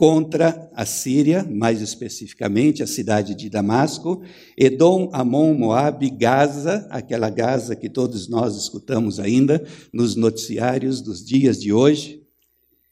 contra 0.00 0.70
a 0.74 0.86
Síria, 0.86 1.46
mais 1.46 1.82
especificamente 1.82 2.82
a 2.82 2.86
cidade 2.86 3.34
de 3.34 3.50
Damasco, 3.50 4.22
Edom, 4.56 5.10
Amon, 5.12 5.52
Moabe, 5.52 6.08
Gaza, 6.08 6.86
aquela 6.88 7.28
Gaza 7.28 7.76
que 7.76 7.86
todos 7.86 8.26
nós 8.26 8.56
escutamos 8.56 9.20
ainda 9.20 9.62
nos 9.92 10.16
noticiários 10.16 11.02
dos 11.02 11.22
dias 11.22 11.60
de 11.60 11.70
hoje. 11.70 12.22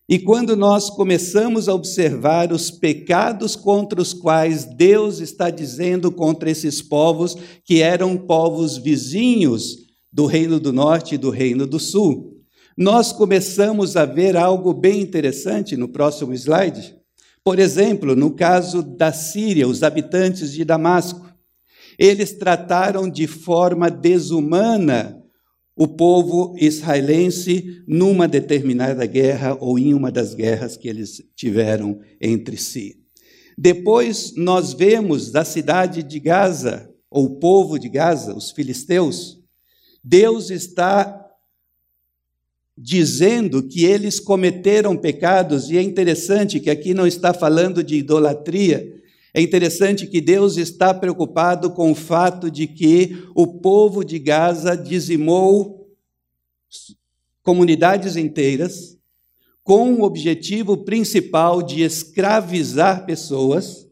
E 0.07 0.19
quando 0.19 0.55
nós 0.55 0.91
começamos 0.91 1.67
a 1.67 1.75
observar 1.75 2.53
os 2.53 2.71
pecados 2.71 3.57
contra 3.57 4.03
os 4.03 4.13
quais 4.13 4.67
Deus 4.67 5.19
está 5.21 5.49
dizendo 5.49 6.13
contra 6.13 6.51
esses 6.51 6.83
povos, 6.83 7.35
que 7.65 7.81
eram 7.81 8.19
povos 8.19 8.77
vizinhos 8.77 9.79
do 10.13 10.27
Reino 10.27 10.61
do 10.61 10.75
Norte 10.75 11.15
e 11.15 11.19
do 11.19 11.31
Reino 11.31 11.67
do 11.67 11.81
Sul, 11.81 12.35
nós 12.77 13.13
começamos 13.13 13.97
a 13.97 14.05
ver 14.05 14.37
algo 14.37 14.75
bem 14.75 15.01
interessante 15.01 15.75
no 15.75 15.89
próximo 15.89 16.35
slide. 16.35 16.98
Por 17.45 17.59
exemplo, 17.59 18.15
no 18.15 18.31
caso 18.31 18.83
da 18.83 19.13
Síria, 19.13 19.67
os 19.67 19.83
habitantes 19.83 20.53
de 20.53 20.65
Damasco, 20.65 21.29
eles 21.99 22.33
trataram 22.33 23.09
de 23.09 23.27
forma 23.27 23.91
desumana 23.91 25.19
o 25.77 25.87
povo 25.87 26.57
israelense 26.59 27.83
numa 27.87 28.27
determinada 28.27 29.07
guerra 29.07 29.57
ou 29.61 29.79
em 29.79 29.95
uma 29.95 30.11
das 30.11 30.35
guerras 30.35 30.77
que 30.77 30.89
eles 30.89 31.23
tiveram 31.37 32.01
entre 32.21 32.57
si. 32.57 32.97
Depois 33.57 34.35
nós 34.37 34.73
vemos 34.73 35.31
da 35.31 35.45
cidade 35.45 36.03
de 36.03 36.19
Gaza, 36.19 36.89
ou 37.11 37.27
o 37.27 37.39
povo 37.39 37.79
de 37.79 37.89
Gaza, 37.89 38.35
os 38.35 38.51
filisteus, 38.51 39.39
Deus 40.03 40.51
está 40.51 41.18
dizendo 42.81 43.63
que 43.63 43.85
eles 43.85 44.21
cometeram 44.21 44.97
pecados, 44.97 45.69
e 45.69 45.77
é 45.77 45.83
interessante 45.83 46.61
que 46.61 46.71
aqui 46.71 46.95
não 46.95 47.07
está 47.07 47.35
falando 47.35 47.83
de 47.83 47.97
idolatria, 47.97 48.95
é 49.35 49.43
interessante 49.43 50.07
que 50.07 50.21
Deus 50.21 50.57
está 50.57 50.95
preocupado 50.95 51.71
com 51.71 51.91
o 51.91 51.95
fato 51.95 52.51
de 52.51 52.67
que 52.67 53.19
o 53.35 53.47
povo 53.47 54.05
de 54.05 54.19
Gaza 54.19 54.77
dizimou 54.77 55.89
comunidades 57.43 58.17
inteiras 58.17 58.97
com 59.65 59.95
o 59.95 60.03
objetivo 60.03 60.79
principal 60.79 61.63
de 61.63 61.83
escravizar 61.83 63.05
pessoas, 63.05 63.87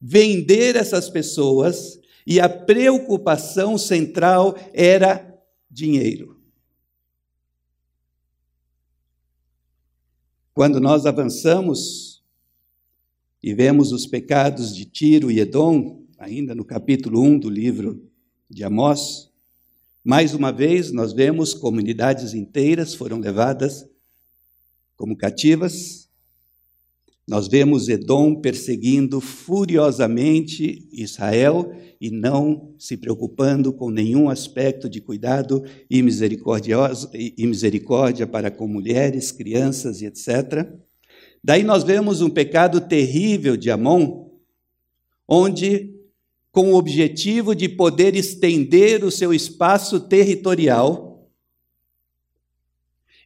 vender 0.00 0.76
essas 0.76 1.08
pessoas, 1.08 1.98
e 2.26 2.38
a 2.38 2.48
preocupação 2.48 3.76
central 3.78 4.54
era 4.72 5.34
dinheiro. 5.70 6.37
Quando 10.58 10.80
nós 10.80 11.06
avançamos 11.06 12.20
e 13.40 13.54
vemos 13.54 13.92
os 13.92 14.08
pecados 14.08 14.74
de 14.74 14.84
Tiro 14.86 15.30
e 15.30 15.38
Edom, 15.38 16.04
ainda 16.18 16.52
no 16.52 16.64
capítulo 16.64 17.22
1 17.22 17.38
do 17.38 17.48
livro 17.48 18.10
de 18.50 18.64
Amós, 18.64 19.30
mais 20.02 20.34
uma 20.34 20.50
vez 20.50 20.90
nós 20.90 21.12
vemos 21.12 21.54
comunidades 21.54 22.34
inteiras 22.34 22.92
foram 22.92 23.20
levadas 23.20 23.88
como 24.96 25.16
cativas, 25.16 26.07
nós 27.28 27.46
vemos 27.46 27.90
Edom 27.90 28.34
perseguindo 28.36 29.20
furiosamente 29.20 30.88
Israel 30.90 31.70
e 32.00 32.10
não 32.10 32.72
se 32.78 32.96
preocupando 32.96 33.70
com 33.70 33.90
nenhum 33.90 34.30
aspecto 34.30 34.88
de 34.88 34.98
cuidado 35.02 35.62
e, 35.90 35.98
e 35.98 37.46
misericórdia 37.46 38.26
para 38.26 38.50
com 38.50 38.66
mulheres, 38.66 39.30
crianças 39.30 40.00
e 40.00 40.06
etc. 40.06 40.72
Daí 41.44 41.62
nós 41.62 41.84
vemos 41.84 42.22
um 42.22 42.30
pecado 42.30 42.80
terrível 42.80 43.58
de 43.58 43.70
Amon, 43.70 44.30
onde, 45.28 45.94
com 46.50 46.72
o 46.72 46.76
objetivo 46.76 47.54
de 47.54 47.68
poder 47.68 48.16
estender 48.16 49.04
o 49.04 49.10
seu 49.10 49.34
espaço 49.34 50.00
territorial, 50.00 51.30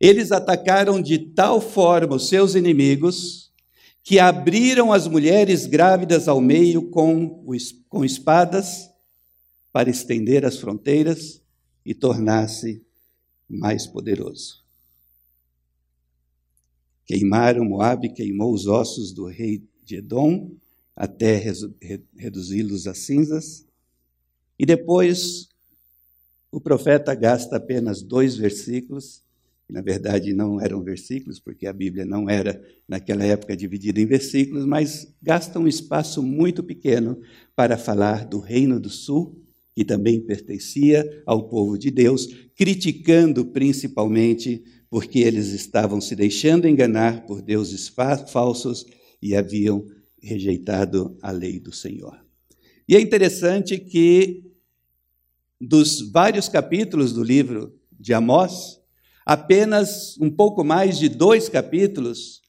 eles 0.00 0.32
atacaram 0.32 1.00
de 1.00 1.18
tal 1.18 1.60
forma 1.60 2.16
os 2.16 2.28
seus 2.28 2.56
inimigos 2.56 3.41
que 4.02 4.18
abriram 4.18 4.92
as 4.92 5.06
mulheres 5.06 5.66
grávidas 5.66 6.26
ao 6.26 6.40
meio 6.40 6.90
com, 6.90 7.44
com 7.88 8.04
espadas 8.04 8.90
para 9.72 9.88
estender 9.88 10.44
as 10.44 10.58
fronteiras 10.58 11.40
e 11.84 11.94
tornar-se 11.94 12.84
mais 13.48 13.86
poderoso. 13.86 14.62
Queimaram 17.06 17.64
Moabe, 17.64 18.12
queimou 18.12 18.52
os 18.52 18.66
ossos 18.66 19.12
do 19.12 19.26
rei 19.26 19.62
de 19.84 19.96
Edom, 19.96 20.56
até 20.96 21.42
reduzi-los 22.16 22.86
a 22.86 22.94
cinzas. 22.94 23.66
E 24.58 24.64
depois 24.64 25.48
o 26.50 26.60
profeta 26.60 27.14
gasta 27.14 27.56
apenas 27.56 28.02
dois 28.02 28.36
versículos, 28.36 29.21
na 29.72 29.80
verdade 29.80 30.34
não 30.34 30.60
eram 30.60 30.82
versículos, 30.84 31.40
porque 31.40 31.66
a 31.66 31.72
Bíblia 31.72 32.04
não 32.04 32.28
era 32.28 32.62
naquela 32.86 33.24
época 33.24 33.56
dividida 33.56 34.00
em 34.00 34.06
versículos, 34.06 34.66
mas 34.66 35.16
gasta 35.22 35.58
um 35.58 35.66
espaço 35.66 36.22
muito 36.22 36.62
pequeno 36.62 37.18
para 37.56 37.78
falar 37.78 38.26
do 38.26 38.38
Reino 38.38 38.78
do 38.78 38.90
Sul, 38.90 39.42
que 39.74 39.84
também 39.84 40.20
pertencia 40.20 41.22
ao 41.24 41.48
povo 41.48 41.78
de 41.78 41.90
Deus, 41.90 42.28
criticando 42.54 43.46
principalmente 43.46 44.62
porque 44.90 45.20
eles 45.20 45.48
estavam 45.48 46.02
se 46.02 46.14
deixando 46.14 46.68
enganar 46.68 47.24
por 47.24 47.40
deuses 47.40 47.88
falsos 47.88 48.84
e 49.22 49.34
haviam 49.34 49.86
rejeitado 50.20 51.16
a 51.22 51.30
lei 51.30 51.58
do 51.58 51.72
Senhor. 51.72 52.22
E 52.86 52.94
é 52.94 53.00
interessante 53.00 53.78
que, 53.78 54.44
dos 55.58 56.10
vários 56.10 56.46
capítulos 56.46 57.14
do 57.14 57.22
livro 57.24 57.74
de 57.98 58.12
Amós, 58.12 58.81
apenas 59.24 60.16
um 60.20 60.30
pouco 60.30 60.64
mais 60.64 60.98
de 60.98 61.08
dois 61.08 61.48
capítulos 61.48 62.40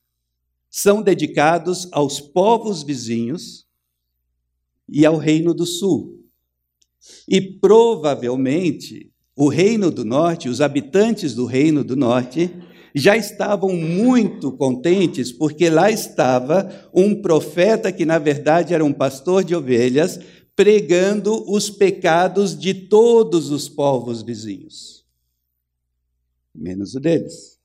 são 0.69 1.01
dedicados 1.01 1.87
aos 1.91 2.19
povos 2.19 2.83
vizinhos 2.83 3.65
e 4.89 5.05
ao 5.05 5.17
Reino 5.17 5.53
do 5.53 5.65
Sul. 5.65 6.19
E 7.27 7.41
provavelmente 7.41 9.11
o 9.35 9.49
Reino 9.49 9.89
do 9.91 10.05
Norte, 10.05 10.49
os 10.49 10.61
habitantes 10.61 11.33
do 11.33 11.45
Reino 11.45 11.83
do 11.83 11.95
Norte, 11.95 12.51
já 12.95 13.17
estavam 13.17 13.75
muito 13.75 14.51
contentes, 14.51 15.31
porque 15.31 15.69
lá 15.69 15.89
estava 15.89 16.69
um 16.93 17.19
profeta 17.19 17.91
que, 17.91 18.05
na 18.05 18.19
verdade, 18.19 18.73
era 18.73 18.85
um 18.85 18.93
pastor 18.93 19.43
de 19.43 19.55
ovelhas, 19.55 20.19
pregando 20.55 21.43
os 21.51 21.71
pecados 21.71 22.57
de 22.57 22.73
todos 22.73 23.49
os 23.49 23.67
povos 23.67 24.21
vizinhos, 24.21 24.92
menos 26.53 26.95
o 26.95 26.99
deles. 26.99 27.59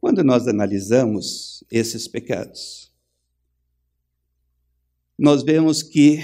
Quando 0.00 0.24
nós 0.24 0.48
analisamos 0.48 1.62
esses 1.70 2.08
pecados, 2.08 2.90
nós 5.18 5.42
vemos 5.42 5.82
que 5.82 6.18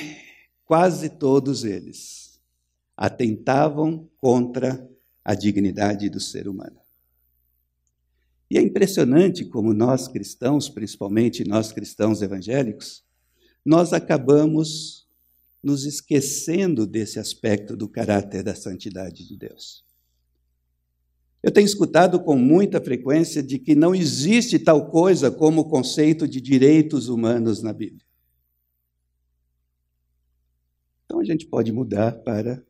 quase 0.64 1.10
todos 1.10 1.64
eles 1.64 2.40
atentavam 2.96 4.08
contra 4.16 4.88
a 5.22 5.34
dignidade 5.34 6.08
do 6.08 6.18
ser 6.18 6.48
humano. 6.48 6.80
E 8.50 8.56
é 8.56 8.62
impressionante 8.62 9.44
como 9.44 9.74
nós 9.74 10.08
cristãos, 10.08 10.68
principalmente 10.68 11.44
nós 11.44 11.72
cristãos 11.72 12.22
evangélicos, 12.22 13.04
nós 13.64 13.92
acabamos 13.92 15.05
nos 15.66 15.84
esquecendo 15.84 16.86
desse 16.86 17.18
aspecto 17.18 17.76
do 17.76 17.88
caráter 17.88 18.42
da 18.42 18.54
santidade 18.54 19.26
de 19.26 19.36
Deus. 19.36 19.84
Eu 21.42 21.52
tenho 21.52 21.66
escutado 21.66 22.20
com 22.20 22.36
muita 22.36 22.80
frequência 22.80 23.42
de 23.42 23.58
que 23.58 23.74
não 23.74 23.94
existe 23.94 24.58
tal 24.58 24.90
coisa 24.90 25.30
como 25.30 25.62
o 25.62 25.68
conceito 25.68 26.26
de 26.26 26.40
direitos 26.40 27.08
humanos 27.08 27.62
na 27.62 27.72
Bíblia. 27.72 28.06
Então 31.04 31.20
a 31.20 31.24
gente 31.24 31.46
pode 31.46 31.70
mudar 31.72 32.12
para 32.12 32.64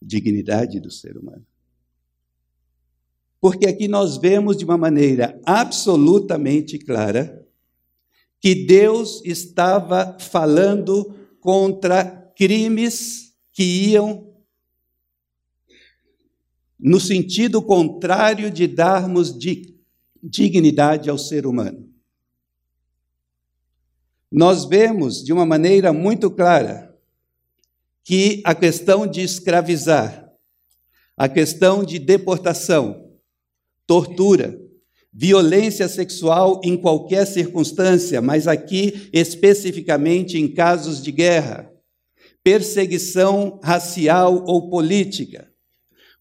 dignidade 0.00 0.78
do 0.78 0.90
ser 0.90 1.16
humano 1.16 1.44
porque 3.42 3.66
aqui 3.66 3.88
nós 3.88 4.18
vemos 4.18 4.56
de 4.56 4.64
uma 4.64 4.78
maneira 4.78 5.36
absolutamente 5.44 6.78
clara 6.78 7.44
que 8.40 8.54
Deus 8.54 9.20
estava 9.24 10.16
falando 10.20 11.12
contra 11.42 12.04
crimes 12.36 13.34
que 13.52 13.64
iam 13.64 14.32
no 16.78 17.00
sentido 17.00 17.60
contrário 17.60 18.48
de 18.48 18.68
darmos 18.68 19.36
dignidade 20.22 21.10
ao 21.10 21.18
ser 21.18 21.44
humano. 21.44 21.92
Nós 24.30 24.64
vemos 24.64 25.22
de 25.22 25.32
uma 25.32 25.44
maneira 25.44 25.92
muito 25.92 26.30
clara 26.30 26.96
que 28.04 28.40
a 28.44 28.54
questão 28.54 29.04
de 29.04 29.20
escravizar, 29.20 30.32
a 31.16 31.28
questão 31.28 31.82
de 31.82 31.98
deportação, 31.98 33.18
tortura, 33.84 34.61
violência 35.12 35.88
sexual 35.88 36.60
em 36.64 36.76
qualquer 36.76 37.26
circunstância, 37.26 38.22
mas 38.22 38.48
aqui 38.48 39.10
especificamente 39.12 40.38
em 40.38 40.48
casos 40.48 41.02
de 41.02 41.12
guerra, 41.12 41.70
perseguição 42.42 43.60
racial 43.62 44.44
ou 44.46 44.70
política. 44.70 45.52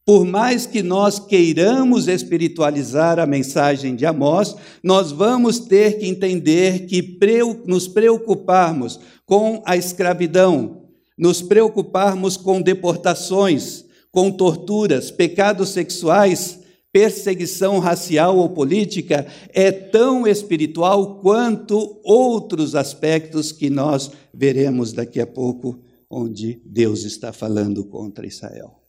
Por 0.04 0.26
mais 0.26 0.66
que 0.66 0.82
nós 0.82 1.20
queiramos 1.20 2.08
espiritualizar 2.08 3.20
a 3.20 3.26
mensagem 3.26 3.96
de 3.96 4.06
Amós, 4.06 4.56
nós 4.84 5.12
vamos 5.12 5.60
ter 5.60 6.00
que 6.00 6.08
entender 6.08 6.86
que 6.88 7.18
nos 7.66 7.88
preocuparmos 7.88 9.00
com 9.26 9.62
a 9.66 9.78
escravidão, 9.78 10.86
nos 11.18 11.42
preocuparmos 11.42 12.36
com 12.36 12.62
deportações, 12.62 13.86
com 14.12 14.32
torturas, 14.32 15.12
pecados 15.12 15.70
sexuais, 15.70 16.61
perseguição 16.92 17.80
racial 17.80 18.38
ou 18.38 18.50
política 18.50 19.26
é 19.50 19.72
tão 19.72 20.28
espiritual 20.28 21.20
quanto 21.22 22.00
outros 22.04 22.76
aspectos 22.76 23.52
que 23.52 23.70
nós 23.70 24.12
veremos 24.34 24.92
daqui 24.92 25.20
a 25.20 25.28
pouco, 25.28 25.82
onde 26.10 26.62
Deus 26.66 27.04
está 27.04 27.32
falando 27.32 27.86
contra 27.86 28.28
Israel. 28.28 28.82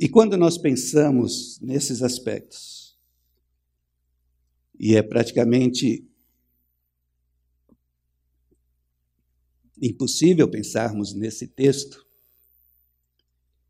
E 0.00 0.08
quando 0.08 0.36
nós 0.36 0.56
pensamos 0.56 1.60
nesses 1.60 2.02
aspectos, 2.02 2.96
e 4.78 4.94
é 4.96 5.02
praticamente 5.02 6.08
impossível 9.80 10.48
pensarmos 10.48 11.12
nesse 11.12 11.48
texto 11.48 12.07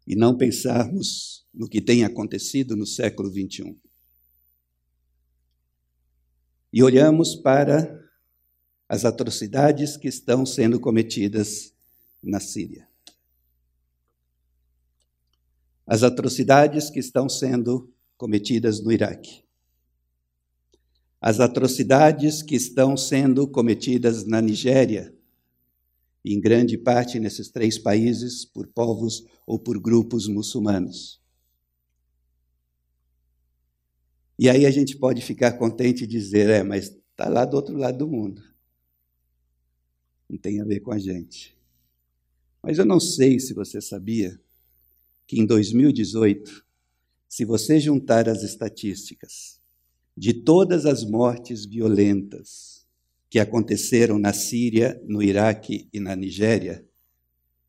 e 0.09 0.17
não 0.17 0.35
pensarmos 0.35 1.47
no 1.53 1.69
que 1.69 1.83
tem 1.83 2.03
acontecido 2.03 2.75
no 2.75 2.87
século 2.87 3.29
XXI. 3.29 3.77
E 6.73 6.83
olhamos 6.83 7.35
para 7.35 8.09
as 8.89 9.05
atrocidades 9.05 9.99
que 9.99 10.09
estão 10.09 10.47
sendo 10.47 10.81
cometidas 10.81 11.75
na 12.23 12.41
Síria. 12.41 12.89
As 15.87 16.03
atrocidades 16.03 16.89
que 16.89 16.99
estão 16.99 17.29
sendo 17.29 17.93
cometidas 18.17 18.83
no 18.83 18.91
Iraque. 18.91 19.45
As 21.21 21.39
atrocidades 21.39 22.43
que 22.43 22.57
estão 22.57 22.97
sendo 22.97 23.47
cometidas 23.47 24.25
na 24.25 24.41
Nigéria 24.41 25.15
em 26.25 26.41
grande 26.41 26.77
parte 26.77 27.19
nesses 27.19 27.49
três 27.49 27.79
países, 27.79 28.45
por 28.45 28.67
povos 28.67 29.25
ou 29.47 29.59
por 29.59 29.79
grupos 29.81 30.27
muçulmanos. 30.27 31.21
E 34.39 34.49
aí 34.49 34.67
a 34.67 34.71
gente 34.71 34.97
pode 34.97 35.21
ficar 35.21 35.53
contente 35.53 36.05
e 36.05 36.07
dizer: 36.07 36.49
é, 36.49 36.63
mas 36.63 36.97
está 37.11 37.29
lá 37.29 37.45
do 37.45 37.57
outro 37.57 37.77
lado 37.77 37.99
do 37.99 38.09
mundo. 38.09 38.43
Não 40.29 40.39
tem 40.39 40.61
a 40.61 40.65
ver 40.65 40.81
com 40.81 40.93
a 40.93 40.99
gente. 40.99 41.57
Mas 42.63 42.79
eu 42.79 42.85
não 42.85 43.01
sei 43.01 43.41
se 43.41 43.55
você 43.55 43.81
sabia 43.81 44.39
que 45.27 45.41
em 45.41 45.47
2018, 45.47 46.65
se 47.29 47.45
você 47.45 47.81
juntar 47.81 48.29
as 48.29 48.43
estatísticas 48.43 49.61
de 50.17 50.33
todas 50.33 50.85
as 50.87 51.05
mortes 51.05 51.65
violentas 51.65 52.78
que 53.31 53.39
aconteceram 53.39 54.19
na 54.19 54.33
Síria, 54.33 55.01
no 55.07 55.23
Iraque 55.23 55.89
e 55.93 56.01
na 56.01 56.17
Nigéria 56.17 56.87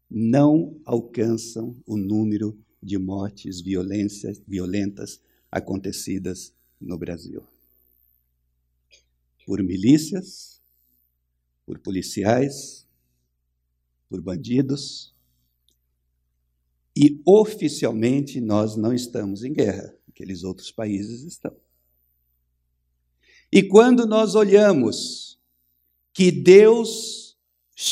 não 0.09 0.79
alcançam 0.85 1.75
o 1.85 1.95
número 1.95 2.57
de 2.81 2.97
mortes 2.97 3.61
violentas 3.61 5.21
acontecidas 5.51 6.53
no 6.81 6.97
Brasil. 6.97 7.43
Por 9.45 9.61
milícias, 9.61 10.61
por 11.65 11.77
policiais, 11.79 12.87
por 14.09 14.21
bandidos. 14.21 15.13
E 16.95 17.21
oficialmente 17.25 18.41
nós 18.41 18.75
não 18.75 18.93
estamos 18.93 19.43
em 19.43 19.53
guerra, 19.53 19.95
aqueles 20.07 20.43
outros 20.43 20.71
países 20.71 21.23
estão. 21.23 21.55
E 23.51 23.63
quando 23.63 24.05
nós 24.05 24.35
olhamos 24.35 25.38
que 26.13 26.31
Deus 26.31 27.35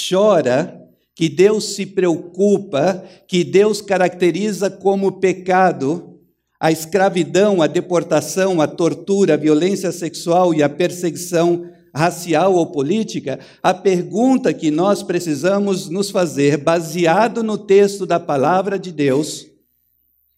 chora, 0.10 0.80
que 1.15 1.30
Deus 1.30 1.75
se 1.75 1.86
preocupa, 1.86 3.03
que 3.27 3.43
Deus 3.43 3.82
caracteriza 3.82 4.69
como 4.69 5.13
pecado 5.13 6.19
a 6.60 6.71
escravidão, 6.71 7.62
a 7.62 7.67
deportação, 7.67 8.62
a 8.62 8.67
tortura, 8.67 9.36
a 9.36 9.38
violência 9.38 9.91
sexual 9.91 10.53
e 10.53 10.63
a 10.63 10.69
perseguição 10.69 11.69
racial 11.93 12.53
ou 12.56 12.67
política, 12.67 13.39
a 13.62 13.73
pergunta 13.73 14.53
que 14.53 14.69
nós 14.69 15.01
precisamos 15.01 15.89
nos 15.89 16.12
fazer, 16.12 16.58
baseado 16.58 17.43
no 17.43 17.58
texto 17.58 18.06
da 18.06 18.19
palavra 18.19 18.77
de 18.77 18.91
Deus, 18.91 19.47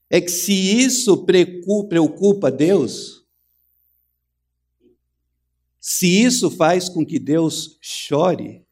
é 0.10 0.20
que 0.20 0.32
se 0.32 0.54
isso 0.54 1.26
preocupa 1.90 2.50
Deus, 2.50 3.19
se 5.80 6.08
isso 6.08 6.52
faz 6.52 6.90
com 6.90 7.06
que 7.06 7.18
Deus 7.18 7.78
chore, 7.82 8.66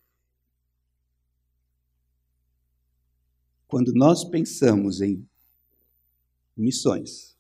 quando 3.68 3.94
nós 3.94 4.24
pensamos 4.24 5.02
em 5.02 5.28
missões, 6.56 7.36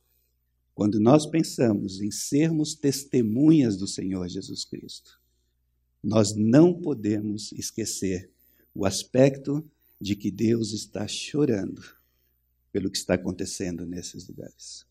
quando 0.73 0.99
nós 0.99 1.25
pensamos 1.25 2.01
em 2.01 2.11
sermos 2.11 2.75
testemunhas 2.75 3.77
do 3.77 3.87
Senhor 3.87 4.27
Jesus 4.29 4.63
Cristo, 4.63 5.19
nós 6.03 6.35
não 6.35 6.73
podemos 6.73 7.51
esquecer 7.51 8.31
o 8.73 8.85
aspecto 8.85 9.67
de 9.99 10.15
que 10.15 10.29
Deus 10.29 10.71
está 10.71 11.07
chorando 11.07 11.81
pelo 12.71 12.91
que 12.91 12.97
está 12.97 13.15
acontecendo 13.15 13.85
nesses 13.85 14.27
lugares. 14.27 14.85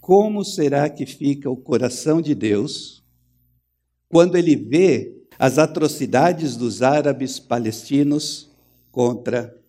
Como 0.00 0.44
será 0.44 0.90
que 0.90 1.06
fica 1.06 1.48
o 1.48 1.56
coração 1.56 2.20
de 2.20 2.34
Deus 2.34 3.03
quando 4.14 4.36
ele 4.36 4.54
vê 4.54 5.12
as 5.36 5.58
atrocidades 5.58 6.56
dos 6.56 6.82
árabes 6.82 7.40
palestinos 7.40 8.48
contra 8.92 9.60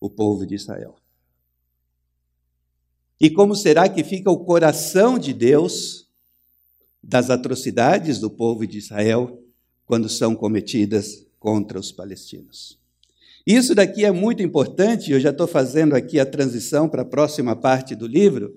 o 0.00 0.10
povo 0.10 0.44
de 0.44 0.56
Israel? 0.56 0.96
E 3.20 3.30
como 3.30 3.54
será 3.54 3.88
que 3.88 4.02
fica 4.02 4.28
o 4.28 4.44
coração 4.44 5.16
de 5.16 5.32
Deus 5.32 6.08
das 7.00 7.30
atrocidades 7.30 8.18
do 8.18 8.28
povo 8.28 8.66
de 8.66 8.78
Israel 8.78 9.40
quando 9.84 10.08
são 10.08 10.34
cometidas 10.34 11.24
contra 11.38 11.78
os 11.78 11.92
palestinos? 11.92 12.80
Isso 13.46 13.72
daqui 13.72 14.04
é 14.04 14.10
muito 14.10 14.42
importante, 14.42 15.12
eu 15.12 15.20
já 15.20 15.30
estou 15.30 15.46
fazendo 15.46 15.94
aqui 15.94 16.18
a 16.18 16.26
transição 16.26 16.88
para 16.88 17.02
a 17.02 17.04
próxima 17.04 17.54
parte 17.54 17.94
do 17.94 18.08
livro, 18.08 18.52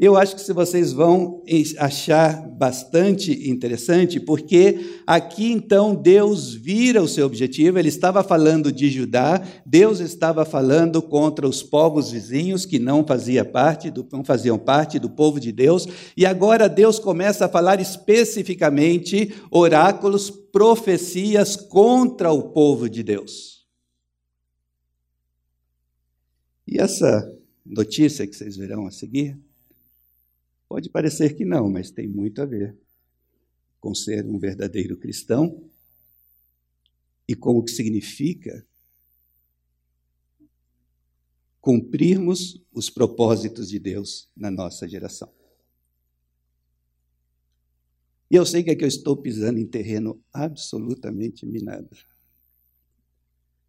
eu 0.00 0.16
acho 0.16 0.34
que 0.34 0.52
vocês 0.52 0.92
vão 0.92 1.44
achar 1.78 2.48
bastante 2.48 3.48
interessante, 3.48 4.18
porque 4.18 5.00
aqui 5.06 5.52
então 5.52 5.94
Deus 5.94 6.54
vira 6.54 7.02
o 7.02 7.08
seu 7.08 7.26
objetivo, 7.26 7.78
ele 7.78 7.88
estava 7.88 8.24
falando 8.24 8.72
de 8.72 8.90
Judá, 8.90 9.40
Deus 9.64 10.00
estava 10.00 10.44
falando 10.44 11.00
contra 11.02 11.46
os 11.46 11.62
povos 11.62 12.10
vizinhos 12.10 12.66
que 12.66 12.78
não, 12.78 13.06
fazia 13.06 13.44
parte 13.44 13.90
do, 13.90 14.06
não 14.10 14.24
faziam 14.24 14.58
parte 14.58 14.98
do 14.98 15.10
povo 15.10 15.38
de 15.38 15.52
Deus, 15.52 15.86
e 16.16 16.26
agora 16.26 16.68
Deus 16.68 16.98
começa 16.98 17.44
a 17.44 17.48
falar 17.48 17.80
especificamente 17.80 19.32
oráculos, 19.50 20.30
profecias 20.30 21.54
contra 21.54 22.32
o 22.32 22.50
povo 22.50 22.88
de 22.88 23.02
Deus. 23.02 23.62
E 26.66 26.80
essa 26.80 27.30
notícia 27.64 28.26
que 28.26 28.34
vocês 28.34 28.56
verão 28.56 28.86
a 28.86 28.90
seguir 28.90 29.38
Pode 30.72 30.88
parecer 30.88 31.36
que 31.36 31.44
não, 31.44 31.70
mas 31.70 31.90
tem 31.90 32.08
muito 32.08 32.40
a 32.40 32.46
ver 32.46 32.74
com 33.78 33.94
ser 33.94 34.24
um 34.24 34.38
verdadeiro 34.38 34.96
cristão 34.96 35.70
e 37.28 37.34
com 37.34 37.58
o 37.58 37.62
que 37.62 37.70
significa 37.70 38.66
cumprirmos 41.60 42.58
os 42.72 42.88
propósitos 42.88 43.68
de 43.68 43.78
Deus 43.78 44.30
na 44.34 44.50
nossa 44.50 44.88
geração. 44.88 45.30
E 48.30 48.34
eu 48.34 48.46
sei 48.46 48.62
que 48.62 48.70
aqui 48.70 48.82
eu 48.82 48.88
estou 48.88 49.14
pisando 49.14 49.58
em 49.58 49.66
terreno 49.66 50.24
absolutamente 50.32 51.44
minado. 51.44 51.94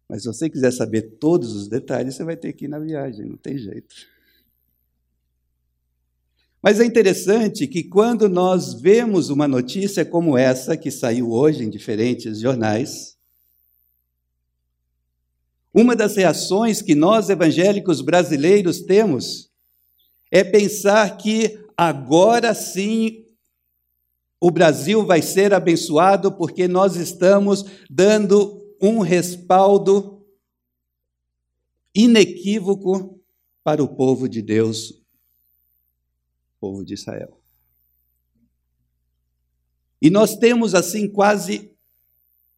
Mas 0.08 0.22
se 0.22 0.28
você 0.28 0.48
quiser 0.48 0.72
saber 0.72 1.18
todos 1.18 1.52
os 1.52 1.68
detalhes, 1.68 2.14
você 2.14 2.24
vai 2.24 2.38
ter 2.38 2.54
que 2.54 2.64
ir 2.64 2.68
na 2.68 2.78
viagem, 2.78 3.26
não 3.26 3.36
tem 3.36 3.58
jeito. 3.58 4.13
Mas 6.64 6.80
é 6.80 6.84
interessante 6.86 7.66
que 7.66 7.82
quando 7.82 8.26
nós 8.26 8.72
vemos 8.72 9.28
uma 9.28 9.46
notícia 9.46 10.02
como 10.02 10.38
essa, 10.38 10.78
que 10.78 10.90
saiu 10.90 11.30
hoje 11.30 11.62
em 11.62 11.68
diferentes 11.68 12.40
jornais, 12.40 13.18
uma 15.74 15.94
das 15.94 16.16
reações 16.16 16.80
que 16.80 16.94
nós 16.94 17.28
evangélicos 17.28 18.00
brasileiros 18.00 18.80
temos 18.80 19.50
é 20.30 20.42
pensar 20.42 21.18
que 21.18 21.62
agora 21.76 22.54
sim 22.54 23.26
o 24.40 24.50
Brasil 24.50 25.04
vai 25.04 25.20
ser 25.20 25.52
abençoado 25.52 26.32
porque 26.32 26.66
nós 26.66 26.96
estamos 26.96 27.62
dando 27.90 28.74
um 28.80 29.00
respaldo 29.00 30.24
inequívoco 31.94 33.20
para 33.62 33.84
o 33.84 33.88
povo 33.94 34.26
de 34.26 34.40
Deus 34.40 35.03
povo 36.64 36.82
de 36.82 36.94
Israel. 36.94 37.38
E 40.00 40.08
nós 40.08 40.34
temos 40.34 40.74
assim 40.74 41.06
quase 41.06 41.70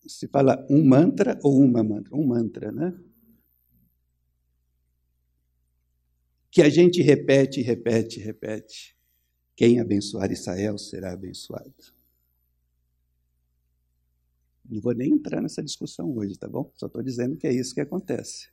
se 0.07 0.29
fala 0.29 0.65
um 0.71 0.85
mantra 0.85 1.37
ou 1.43 1.59
uma 1.59 1.83
mantra, 1.83 2.15
um 2.15 2.25
mantra, 2.25 2.71
né? 2.71 2.97
Que 6.49 6.63
a 6.63 6.69
gente 6.69 7.03
repete, 7.03 7.61
repete, 7.61 8.21
repete. 8.21 8.97
Quem 9.57 9.81
abençoar 9.81 10.31
Israel 10.31 10.79
será 10.79 11.13
abençoado. 11.13 11.75
Não 14.65 14.81
vou 14.81 14.95
nem 14.95 15.11
entrar 15.15 15.43
nessa 15.43 15.63
discussão 15.65 16.17
hoje, 16.17 16.39
tá 16.39 16.49
bom? 16.49 16.71
Só 16.77 16.87
estou 16.87 17.03
dizendo 17.03 17.37
que 17.37 17.49
é 17.49 17.53
isso 17.53 17.75
que 17.75 17.81
acontece. 17.81 18.49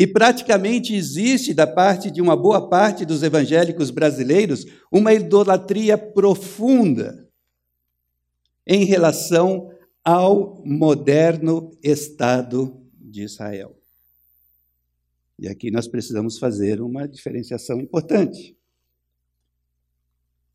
E 0.00 0.06
praticamente 0.06 0.94
existe, 0.94 1.52
da 1.52 1.66
parte 1.66 2.10
de 2.10 2.22
uma 2.22 2.34
boa 2.34 2.70
parte 2.70 3.04
dos 3.04 3.22
evangélicos 3.22 3.90
brasileiros, 3.90 4.64
uma 4.90 5.12
idolatria 5.12 5.98
profunda 5.98 7.28
em 8.66 8.86
relação 8.86 9.70
ao 10.02 10.62
moderno 10.64 11.70
Estado 11.82 12.82
de 12.98 13.24
Israel. 13.24 13.78
E 15.38 15.46
aqui 15.46 15.70
nós 15.70 15.86
precisamos 15.86 16.38
fazer 16.38 16.80
uma 16.80 17.06
diferenciação 17.06 17.78
importante. 17.78 18.56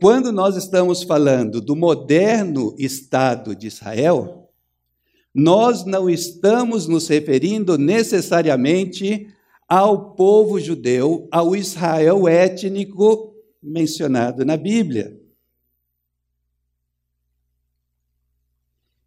Quando 0.01 0.31
nós 0.31 0.55
estamos 0.55 1.03
falando 1.03 1.61
do 1.61 1.75
moderno 1.75 2.75
Estado 2.79 3.55
de 3.55 3.67
Israel, 3.67 4.49
nós 5.31 5.85
não 5.85 6.09
estamos 6.09 6.87
nos 6.87 7.07
referindo 7.07 7.77
necessariamente 7.77 9.34
ao 9.67 10.13
povo 10.15 10.59
judeu, 10.59 11.27
ao 11.31 11.55
Israel 11.55 12.27
étnico 12.27 13.33
mencionado 13.61 14.45
na 14.45 14.55
Bíblia. 14.55 15.19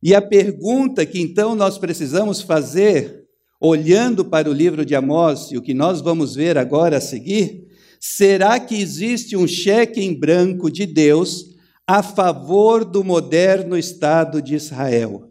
E 0.03 0.15
a 0.15 0.23
pergunta 0.23 1.05
que 1.05 1.21
então 1.21 1.55
nós 1.55 1.77
precisamos 1.77 2.41
fazer, 2.41 3.27
olhando 3.61 4.25
para 4.25 4.49
o 4.49 4.53
livro 4.53 4.85
de 4.85 4.95
Amós 4.95 5.51
e 5.51 5.57
o 5.57 5.63
que 5.63 5.75
nós 5.75 6.01
vamos 6.01 6.35
ver 6.35 6.57
agora 6.57 6.99
a 6.99 7.01
seguir, 7.01 7.67
será 8.01 8.61
que 8.61 8.77
existe 8.77 9.37
um 9.37 9.47
cheque 9.47 10.01
em 10.01 10.15
branco 10.15 10.71
de 10.71 10.87
Deus 10.87 11.57
a 11.87 12.03
favor 12.03 12.85
do 12.85 13.03
moderno 13.03 13.77
Estado 13.77 14.41
de 14.41 14.55
Israel? 14.55 15.28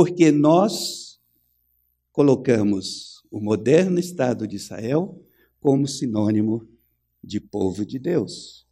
Porque 0.00 0.32
nós 0.32 1.20
colocamos 2.10 3.22
o 3.30 3.38
moderno 3.38 3.98
Estado 3.98 4.48
de 4.48 4.56
Israel 4.56 5.22
como 5.60 5.86
sinônimo 5.86 6.66
de 7.22 7.38
povo 7.38 7.84
de 7.84 7.98
Deus. 7.98 8.66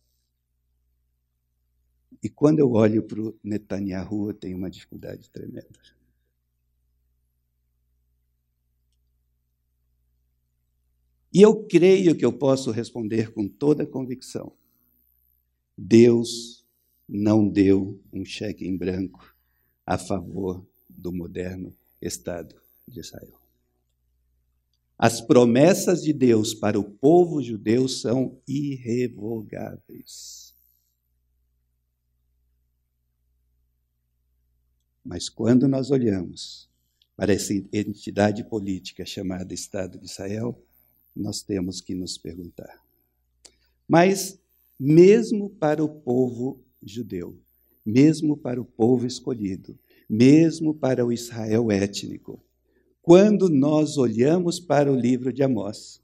E 2.22 2.30
quando 2.30 2.60
eu 2.60 2.72
olho 2.72 3.02
para 3.02 3.20
o 3.20 3.38
Netanyahu, 3.44 4.30
eu 4.30 4.34
tenho 4.34 4.56
uma 4.56 4.70
dificuldade 4.70 5.28
tremenda. 5.28 5.68
E 11.30 11.42
eu 11.42 11.62
creio 11.66 12.16
que 12.16 12.24
eu 12.24 12.32
posso 12.32 12.70
responder 12.70 13.34
com 13.34 13.46
toda 13.46 13.84
convicção: 13.84 14.56
Deus 15.76 16.66
não 17.06 17.46
deu 17.46 18.02
um 18.10 18.24
cheque 18.24 18.66
em 18.66 18.74
branco 18.74 19.36
a 19.84 19.98
favor 19.98 20.66
do 20.98 21.12
moderno 21.12 21.74
Estado 22.00 22.56
de 22.86 23.00
Israel. 23.00 23.38
As 24.98 25.20
promessas 25.20 26.02
de 26.02 26.12
Deus 26.12 26.52
para 26.52 26.78
o 26.78 26.82
povo 26.82 27.40
judeu 27.40 27.86
são 27.86 28.36
irrevogáveis. 28.48 30.52
Mas 35.04 35.28
quando 35.28 35.68
nós 35.68 35.92
olhamos 35.92 36.68
para 37.16 37.32
essa 37.32 37.54
entidade 37.54 38.42
política 38.44 39.06
chamada 39.06 39.54
Estado 39.54 39.98
de 39.98 40.06
Israel, 40.06 40.60
nós 41.14 41.42
temos 41.42 41.80
que 41.80 41.94
nos 41.94 42.18
perguntar. 42.18 42.82
Mas, 43.86 44.38
mesmo 44.78 45.48
para 45.48 45.82
o 45.82 45.88
povo 45.88 46.60
judeu, 46.82 47.38
mesmo 47.84 48.36
para 48.36 48.60
o 48.60 48.64
povo 48.64 49.06
escolhido, 49.06 49.78
mesmo 50.08 50.74
para 50.74 51.04
o 51.04 51.12
Israel 51.12 51.70
étnico, 51.70 52.42
quando 53.02 53.48
nós 53.48 53.96
olhamos 53.98 54.60
para 54.60 54.92
o 54.92 54.96
livro 54.96 55.32
de 55.32 55.42
Amós, 55.42 56.02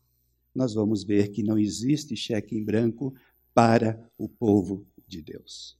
nós 0.54 0.74
vamos 0.74 1.04
ver 1.04 1.28
que 1.28 1.42
não 1.42 1.58
existe 1.58 2.16
cheque 2.16 2.56
em 2.56 2.64
branco 2.64 3.14
para 3.52 3.98
o 4.16 4.28
povo 4.28 4.86
de 5.06 5.20
Deus. 5.22 5.78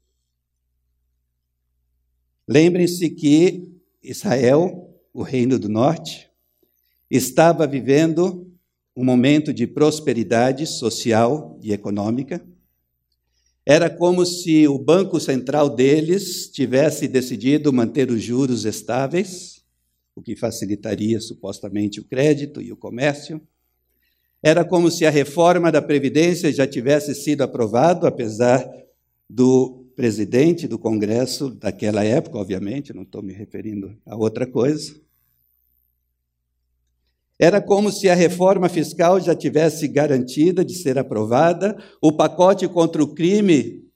Lembrem-se 2.46 3.10
que 3.10 3.72
Israel 4.02 4.94
o 5.14 5.22
Reino 5.22 5.60
do 5.60 5.68
Norte, 5.68 6.28
estava 7.08 7.68
vivendo 7.68 8.52
um 8.96 9.04
momento 9.04 9.54
de 9.54 9.64
prosperidade 9.64 10.66
social 10.66 11.56
e 11.62 11.72
econômica. 11.72 12.44
Era 13.66 13.88
como 13.88 14.26
se 14.26 14.68
o 14.68 14.78
Banco 14.78 15.18
Central 15.18 15.70
deles 15.70 16.50
tivesse 16.50 17.08
decidido 17.08 17.72
manter 17.72 18.10
os 18.10 18.22
juros 18.22 18.66
estáveis, 18.66 19.64
o 20.14 20.20
que 20.20 20.36
facilitaria 20.36 21.18
supostamente 21.18 21.98
o 21.98 22.04
crédito 22.04 22.60
e 22.60 22.70
o 22.70 22.76
comércio. 22.76 23.40
Era 24.42 24.64
como 24.64 24.90
se 24.90 25.06
a 25.06 25.10
reforma 25.10 25.72
da 25.72 25.80
Previdência 25.80 26.52
já 26.52 26.66
tivesse 26.66 27.14
sido 27.14 27.40
aprovada, 27.40 28.06
apesar 28.06 28.70
do 29.28 29.86
presidente 29.96 30.68
do 30.68 30.78
Congresso 30.78 31.48
daquela 31.48 32.04
época, 32.04 32.36
obviamente, 32.36 32.92
não 32.92 33.02
estou 33.02 33.22
me 33.22 33.32
referindo 33.32 33.96
a 34.04 34.14
outra 34.14 34.46
coisa. 34.46 34.94
Era 37.44 37.60
como 37.60 37.92
se 37.92 38.08
a 38.08 38.14
reforma 38.14 38.70
fiscal 38.70 39.20
já 39.20 39.34
tivesse 39.34 39.86
garantida 39.86 40.64
de 40.64 40.72
ser 40.72 40.98
aprovada, 40.98 41.76
o 42.00 42.10
pacote 42.10 42.66
contra 42.66 43.04
o 43.04 43.14
crime 43.14 43.86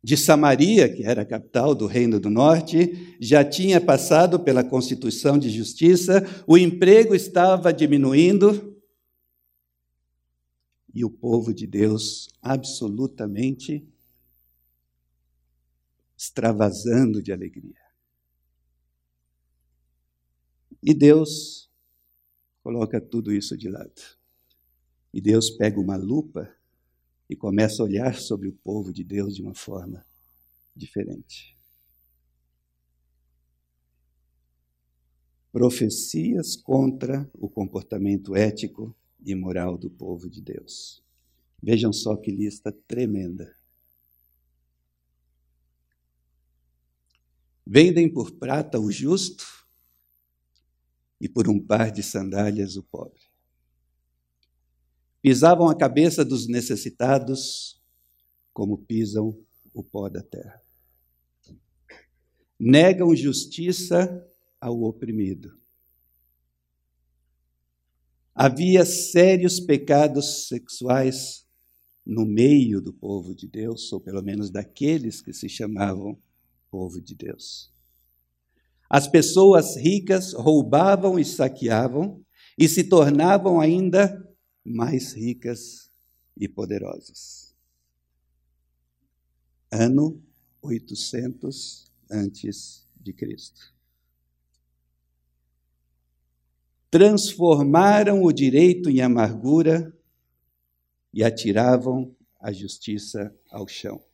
de 0.00 0.16
Samaria, 0.16 0.88
que 0.88 1.02
era 1.02 1.22
a 1.22 1.26
capital 1.26 1.74
do 1.74 1.88
Reino 1.88 2.20
do 2.20 2.30
Norte, 2.30 3.16
já 3.20 3.44
tinha 3.44 3.80
passado 3.80 4.38
pela 4.38 4.62
Constituição 4.62 5.36
de 5.36 5.50
Justiça, 5.50 6.24
o 6.46 6.56
emprego 6.56 7.12
estava 7.12 7.72
diminuindo 7.72 8.80
e 10.94 11.04
o 11.04 11.10
povo 11.10 11.52
de 11.52 11.66
Deus 11.66 12.28
absolutamente 12.40 13.84
extravasando 16.16 17.20
de 17.20 17.32
alegria. 17.32 17.79
E 20.82 20.94
Deus 20.94 21.70
coloca 22.62 23.00
tudo 23.00 23.32
isso 23.32 23.56
de 23.56 23.68
lado. 23.68 24.00
E 25.12 25.20
Deus 25.20 25.50
pega 25.50 25.78
uma 25.78 25.96
lupa 25.96 26.50
e 27.28 27.36
começa 27.36 27.82
a 27.82 27.84
olhar 27.84 28.14
sobre 28.16 28.48
o 28.48 28.52
povo 28.52 28.92
de 28.92 29.04
Deus 29.04 29.34
de 29.34 29.42
uma 29.42 29.54
forma 29.54 30.04
diferente. 30.74 31.56
Profecias 35.52 36.56
contra 36.56 37.28
o 37.34 37.48
comportamento 37.48 38.34
ético 38.34 38.94
e 39.24 39.34
moral 39.34 39.76
do 39.76 39.90
povo 39.90 40.30
de 40.30 40.40
Deus. 40.40 41.02
Vejam 41.62 41.92
só 41.92 42.16
que 42.16 42.30
lista 42.30 42.72
tremenda. 42.72 43.54
Vendem 47.66 48.10
por 48.12 48.30
prata 48.32 48.80
o 48.80 48.90
justo 48.90 49.59
e 51.20 51.28
por 51.28 51.48
um 51.48 51.60
par 51.60 51.90
de 51.90 52.02
sandálias 52.02 52.76
o 52.76 52.82
pobre. 52.82 53.20
Pisavam 55.20 55.68
a 55.68 55.76
cabeça 55.76 56.24
dos 56.24 56.48
necessitados 56.48 57.80
como 58.52 58.78
pisam 58.78 59.38
o 59.74 59.82
pó 59.82 60.08
da 60.08 60.22
terra. 60.22 60.62
Negam 62.58 63.14
justiça 63.14 64.26
ao 64.60 64.82
oprimido. 64.82 65.58
Havia 68.34 68.84
sérios 68.84 69.60
pecados 69.60 70.48
sexuais 70.48 71.46
no 72.04 72.24
meio 72.24 72.80
do 72.80 72.92
povo 72.92 73.34
de 73.34 73.46
Deus, 73.46 73.92
ou 73.92 74.00
pelo 74.00 74.22
menos 74.22 74.50
daqueles 74.50 75.20
que 75.20 75.32
se 75.32 75.48
chamavam 75.48 76.18
povo 76.70 77.00
de 77.00 77.14
Deus. 77.14 77.70
As 78.90 79.06
pessoas 79.06 79.76
ricas 79.76 80.32
roubavam 80.32 81.16
e 81.16 81.24
saqueavam 81.24 82.24
e 82.58 82.68
se 82.68 82.82
tornavam 82.82 83.60
ainda 83.60 84.28
mais 84.64 85.12
ricas 85.12 85.88
e 86.36 86.48
poderosas. 86.48 87.54
Ano 89.70 90.20
800 90.60 91.88
antes 92.10 92.84
de 93.00 93.12
Cristo. 93.12 93.72
Transformaram 96.90 98.24
o 98.24 98.32
direito 98.32 98.90
em 98.90 99.00
amargura 99.00 99.96
e 101.14 101.22
atiravam 101.22 102.12
a 102.40 102.50
justiça 102.50 103.32
ao 103.48 103.68
chão. 103.68 104.09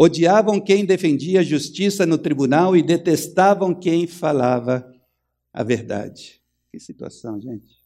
Odiavam 0.00 0.60
quem 0.60 0.84
defendia 0.84 1.40
a 1.40 1.42
justiça 1.42 2.06
no 2.06 2.16
tribunal 2.16 2.76
e 2.76 2.82
detestavam 2.84 3.74
quem 3.74 4.06
falava 4.06 4.88
a 5.52 5.64
verdade. 5.64 6.40
Que 6.70 6.78
situação, 6.78 7.40
gente. 7.40 7.76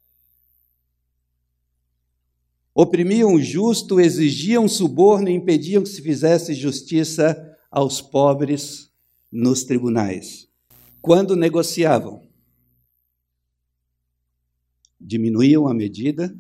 Oprimiam 2.75 3.33
o 3.33 3.40
justo, 3.40 3.98
exigiam 3.98 4.68
suborno 4.68 5.31
e 5.31 5.33
impediam 5.33 5.83
que 5.83 5.88
se 5.88 6.03
fizesse 6.03 6.53
justiça 6.53 7.57
aos 7.70 8.03
pobres 8.03 8.92
nos 9.33 9.64
tribunais. 9.64 10.46
Quando 11.01 11.35
negociavam, 11.35 12.29
diminuíam 15.01 15.66
a 15.66 15.72
medida, 15.72 16.31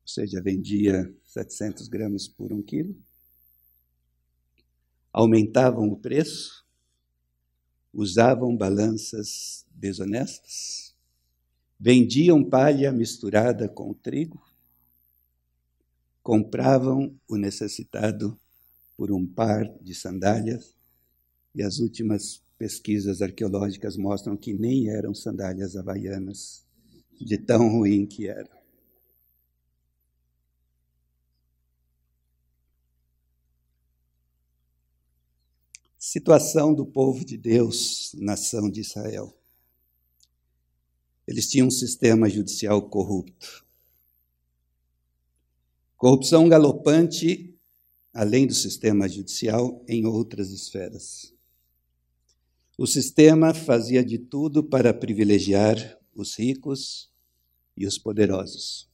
ou 0.00 0.08
seja, 0.08 0.40
vendia 0.40 1.14
700 1.36 1.88
gramas 1.88 2.26
por 2.26 2.50
um 2.50 2.62
quilo, 2.62 2.96
aumentavam 5.12 5.86
o 5.88 5.96
preço, 5.96 6.64
usavam 7.92 8.56
balanças 8.56 9.66
desonestas, 9.70 10.94
vendiam 11.78 12.42
palha 12.42 12.90
misturada 12.90 13.68
com 13.68 13.92
trigo, 13.92 14.42
compravam 16.22 17.14
o 17.28 17.36
necessitado 17.36 18.38
por 18.96 19.12
um 19.12 19.26
par 19.26 19.68
de 19.82 19.94
sandálias, 19.94 20.74
e 21.54 21.62
as 21.62 21.78
últimas 21.78 22.42
pesquisas 22.58 23.20
arqueológicas 23.20 23.98
mostram 23.98 24.38
que 24.38 24.54
nem 24.54 24.88
eram 24.88 25.14
sandálias 25.14 25.76
havaianas, 25.76 26.64
de 27.20 27.36
tão 27.36 27.68
ruim 27.68 28.06
que 28.06 28.26
eram. 28.26 28.55
Situação 36.16 36.72
do 36.72 36.86
povo 36.86 37.22
de 37.22 37.36
Deus, 37.36 38.12
nação 38.14 38.70
de 38.70 38.80
Israel. 38.80 39.38
Eles 41.28 41.46
tinham 41.46 41.66
um 41.66 41.70
sistema 41.70 42.26
judicial 42.26 42.80
corrupto. 42.88 43.66
Corrupção 45.94 46.48
galopante, 46.48 47.54
além 48.14 48.46
do 48.46 48.54
sistema 48.54 49.06
judicial, 49.06 49.84
em 49.86 50.06
outras 50.06 50.50
esferas. 50.50 51.34
O 52.78 52.86
sistema 52.86 53.52
fazia 53.52 54.02
de 54.02 54.18
tudo 54.18 54.64
para 54.64 54.94
privilegiar 54.94 56.00
os 56.14 56.38
ricos 56.38 57.10
e 57.76 57.86
os 57.86 57.98
poderosos. 57.98 58.88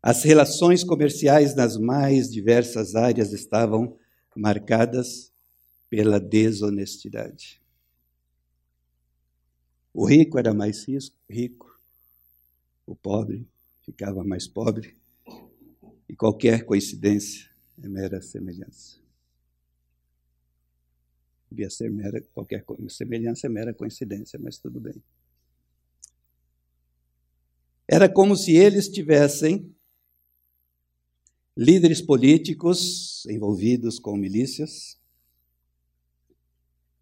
As 0.00 0.22
relações 0.22 0.84
comerciais 0.84 1.56
nas 1.56 1.76
mais 1.76 2.30
diversas 2.30 2.94
áreas 2.94 3.32
estavam 3.32 3.98
marcadas 4.36 5.33
pela 5.94 6.18
desonestidade. 6.18 7.62
O 9.92 10.04
rico 10.04 10.36
era 10.36 10.52
mais 10.52 10.84
rico, 11.30 11.78
o 12.84 12.96
pobre 12.96 13.46
ficava 13.80 14.24
mais 14.24 14.48
pobre, 14.48 14.96
e 16.08 16.16
qualquer 16.16 16.64
coincidência 16.64 17.48
é 17.80 17.86
mera 17.86 18.20
semelhança. 18.20 18.98
Devia 21.48 21.70
ser 21.70 21.88
mera, 21.92 22.20
qualquer 22.34 22.64
semelhança 22.88 23.46
é 23.46 23.50
mera 23.50 23.72
coincidência, 23.72 24.36
mas 24.36 24.58
tudo 24.58 24.80
bem. 24.80 25.00
Era 27.86 28.08
como 28.08 28.34
se 28.34 28.56
eles 28.56 28.88
tivessem 28.88 29.72
líderes 31.56 32.02
políticos 32.02 33.24
envolvidos 33.26 34.00
com 34.00 34.16
milícias. 34.16 35.03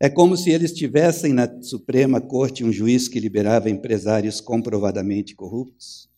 É 0.03 0.11
como 0.11 0.37
se 0.37 0.51
eles 0.51 0.73
tivessem 0.73 1.33
na 1.33 1.63
Suprema 1.63 2.21
Corte 2.21 2.65
um 2.65 2.73
juiz 2.73 3.07
que 3.07 3.21
liberava 3.21 3.71
empresários 3.71 4.41
comprovadamente 4.41 5.33
corruptos. 5.33 6.11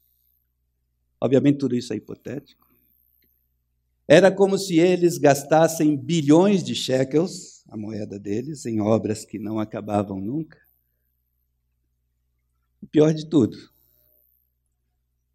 Obviamente, 1.21 1.59
tudo 1.59 1.77
isso 1.77 1.93
é 1.93 1.97
hipotético. 1.97 2.67
Era 4.09 4.33
como 4.33 4.57
se 4.57 4.79
eles 4.79 5.19
gastassem 5.19 5.99
bilhões 5.99 6.65
de 6.65 6.75
shekels, 6.75 7.63
a 7.69 7.77
moeda 7.77 8.19
deles, 8.19 8.65
em 8.65 8.81
obras 8.81 9.27
que 9.27 9.39
não 9.39 9.61
acabavam 9.61 10.19
nunca. 10.19 10.59
O 12.81 12.87
pior 12.87 13.13
de 13.13 13.29
tudo, 13.29 13.71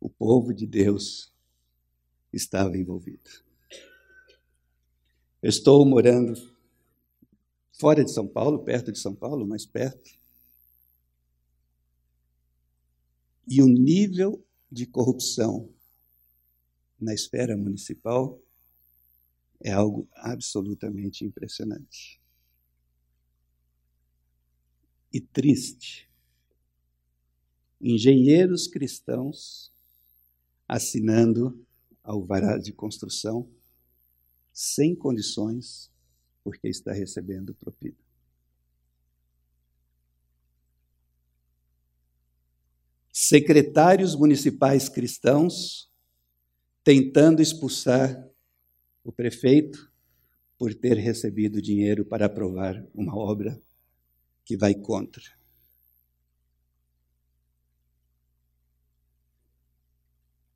o 0.01 0.09
povo 0.09 0.55
de 0.55 0.65
Deus 0.65 1.31
estava 2.33 2.75
envolvido. 2.75 3.29
Eu 5.39 5.49
estou 5.49 5.85
morando 5.85 6.57
fora 7.79 8.03
de 8.03 8.11
São 8.11 8.27
Paulo, 8.27 8.63
perto 8.63 8.91
de 8.91 8.99
São 8.99 9.15
Paulo, 9.15 9.47
mais 9.47 9.65
perto. 9.65 10.11
E 13.47 13.63
o 13.63 13.67
nível 13.67 14.45
de 14.69 14.85
corrupção 14.85 15.73
na 16.99 17.13
esfera 17.13 17.55
municipal 17.55 18.39
é 19.61 19.71
algo 19.71 20.07
absolutamente 20.13 21.23
impressionante. 21.23 22.21
E 25.11 25.21
triste. 25.21 26.09
Engenheiros 27.81 28.67
cristãos 28.67 29.71
assinando 30.67 31.65
alvará 32.03 32.57
de 32.57 32.73
construção 32.73 33.49
sem 34.51 34.93
condições, 34.93 35.88
porque 36.49 36.67
está 36.67 36.91
recebendo 36.91 37.53
propina. 37.53 37.95
Secretários 43.12 44.15
municipais 44.15 44.89
cristãos 44.89 45.91
tentando 46.83 47.39
expulsar 47.39 48.27
o 49.03 49.12
prefeito 49.12 49.93
por 50.57 50.73
ter 50.73 50.97
recebido 50.97 51.62
dinheiro 51.62 52.03
para 52.03 52.25
aprovar 52.25 52.83
uma 52.95 53.15
obra 53.15 53.62
que 54.43 54.57
vai 54.57 54.73
contra. 54.73 55.23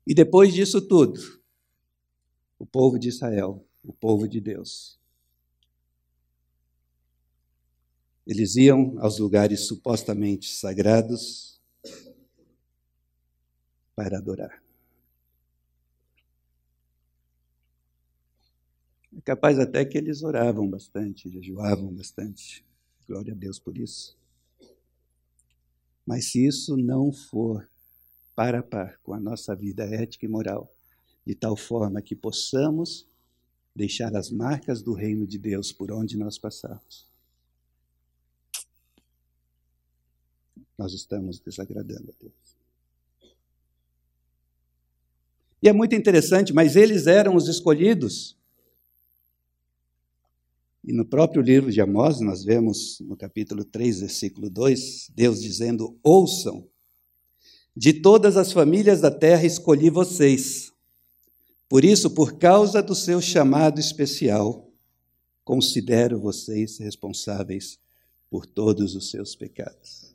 E 0.04 0.12
depois 0.12 0.52
disso 0.52 0.82
tudo, 0.82 1.20
o 2.58 2.66
povo 2.66 2.98
de 2.98 3.10
Israel, 3.10 3.64
o 3.84 3.92
povo 3.92 4.26
de 4.26 4.40
Deus, 4.40 4.98
eles 8.26 8.56
iam 8.56 8.98
aos 8.98 9.18
lugares 9.18 9.66
supostamente 9.66 10.50
sagrados 10.50 11.60
para 13.94 14.18
adorar. 14.18 14.62
É 19.16 19.20
capaz 19.20 19.58
até 19.58 19.84
que 19.84 19.96
eles 19.96 20.22
oravam 20.22 20.68
bastante, 20.68 21.28
jejuavam 21.28 21.92
bastante. 21.94 22.64
Glória 23.06 23.32
a 23.32 23.36
Deus 23.36 23.58
por 23.58 23.76
isso. 23.78 24.16
Mas 26.06 26.32
se 26.32 26.44
isso 26.44 26.76
não 26.76 27.12
for 27.12 27.68
para 28.34 28.58
a 28.58 28.62
par 28.62 28.98
com 29.02 29.14
a 29.14 29.20
nossa 29.20 29.54
vida 29.54 29.84
ética 29.84 30.26
e 30.26 30.28
moral, 30.28 30.74
de 31.24 31.34
tal 31.34 31.56
forma 31.56 32.02
que 32.02 32.16
possamos 32.16 33.06
deixar 33.74 34.14
as 34.16 34.30
marcas 34.30 34.82
do 34.82 34.92
reino 34.92 35.26
de 35.26 35.38
Deus 35.38 35.72
por 35.72 35.92
onde 35.92 36.16
nós 36.16 36.36
passarmos, 36.36 37.08
nós 40.76 40.92
estamos 40.92 41.38
desagradando 41.40 42.10
a 42.10 42.14
Deus. 42.20 42.56
E 45.62 45.68
é 45.68 45.72
muito 45.72 45.94
interessante, 45.94 46.52
mas 46.52 46.76
eles 46.76 47.06
eram 47.06 47.36
os 47.36 47.48
escolhidos 47.48 48.36
e 50.86 50.92
no 50.92 51.04
próprio 51.04 51.40
livro 51.40 51.72
de 51.72 51.80
Amós, 51.80 52.20
nós 52.20 52.44
vemos 52.44 53.00
no 53.00 53.16
capítulo 53.16 53.64
3, 53.64 54.00
versículo 54.00 54.50
2, 54.50 55.10
Deus 55.14 55.40
dizendo: 55.40 55.98
Ouçam, 56.02 56.68
de 57.74 57.94
todas 57.94 58.36
as 58.36 58.52
famílias 58.52 59.00
da 59.00 59.10
terra 59.10 59.46
escolhi 59.46 59.88
vocês. 59.88 60.72
Por 61.70 61.86
isso, 61.86 62.10
por 62.10 62.36
causa 62.36 62.82
do 62.82 62.94
seu 62.94 63.18
chamado 63.22 63.80
especial, 63.80 64.70
considero 65.42 66.20
vocês 66.20 66.76
responsáveis 66.76 67.78
por 68.28 68.44
todos 68.44 68.94
os 68.94 69.10
seus 69.10 69.34
pecados. 69.34 70.13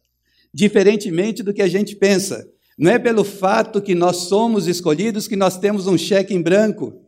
Diferentemente 0.53 1.43
do 1.43 1.53
que 1.53 1.61
a 1.61 1.67
gente 1.67 1.95
pensa, 1.95 2.49
não 2.77 2.89
é 2.91 2.97
pelo 2.97 3.23
fato 3.23 3.81
que 3.81 3.93
nós 3.93 4.17
somos 4.17 4.67
escolhidos 4.67 5.27
que 5.27 5.35
nós 5.35 5.57
temos 5.57 5.85
um 5.85 5.97
cheque 5.97 6.33
em 6.33 6.41
branco. 6.41 7.01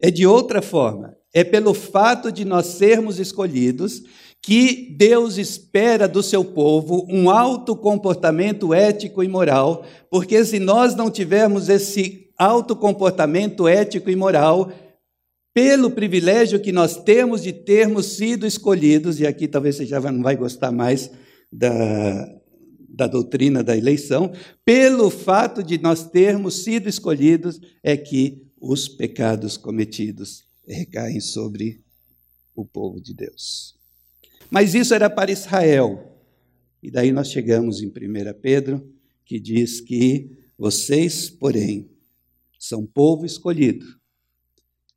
É 0.00 0.10
de 0.10 0.26
outra 0.26 0.62
forma. 0.62 1.16
É 1.32 1.44
pelo 1.44 1.72
fato 1.72 2.32
de 2.32 2.44
nós 2.44 2.66
sermos 2.66 3.18
escolhidos 3.18 4.02
que 4.42 4.94
Deus 4.98 5.38
espera 5.38 6.08
do 6.08 6.22
seu 6.22 6.44
povo 6.44 7.06
um 7.08 7.30
alto 7.30 7.76
comportamento 7.76 8.74
ético 8.74 9.22
e 9.22 9.28
moral, 9.28 9.84
porque 10.10 10.44
se 10.44 10.58
nós 10.58 10.96
não 10.96 11.10
tivermos 11.10 11.68
esse 11.68 12.28
alto 12.36 12.74
comportamento 12.74 13.68
ético 13.68 14.10
e 14.10 14.16
moral, 14.16 14.72
pelo 15.54 15.90
privilégio 15.90 16.60
que 16.60 16.72
nós 16.72 17.02
temos 17.02 17.42
de 17.42 17.52
termos 17.52 18.16
sido 18.16 18.46
escolhidos, 18.46 19.20
e 19.20 19.26
aqui 19.26 19.46
talvez 19.46 19.76
você 19.76 19.86
já 19.86 20.00
não 20.00 20.22
vai 20.22 20.36
gostar 20.36 20.72
mais 20.72 21.10
da, 21.52 22.40
da 22.88 23.06
doutrina 23.06 23.62
da 23.62 23.76
eleição, 23.76 24.32
pelo 24.64 25.10
fato 25.10 25.62
de 25.62 25.78
nós 25.78 26.08
termos 26.08 26.62
sido 26.62 26.88
escolhidos, 26.88 27.60
é 27.82 27.96
que 27.96 28.46
os 28.60 28.88
pecados 28.88 29.56
cometidos 29.56 30.44
recaem 30.66 31.20
sobre 31.20 31.82
o 32.54 32.64
povo 32.64 33.00
de 33.00 33.12
Deus. 33.14 33.76
Mas 34.50 34.74
isso 34.74 34.94
era 34.94 35.10
para 35.10 35.32
Israel. 35.32 36.08
E 36.82 36.90
daí 36.90 37.12
nós 37.12 37.28
chegamos 37.28 37.82
em 37.82 37.88
1 37.88 37.92
Pedro, 38.40 38.86
que 39.24 39.40
diz 39.40 39.80
que 39.80 40.30
vocês, 40.56 41.30
porém, 41.30 41.90
são 42.58 42.86
povo 42.86 43.26
escolhido, 43.26 43.84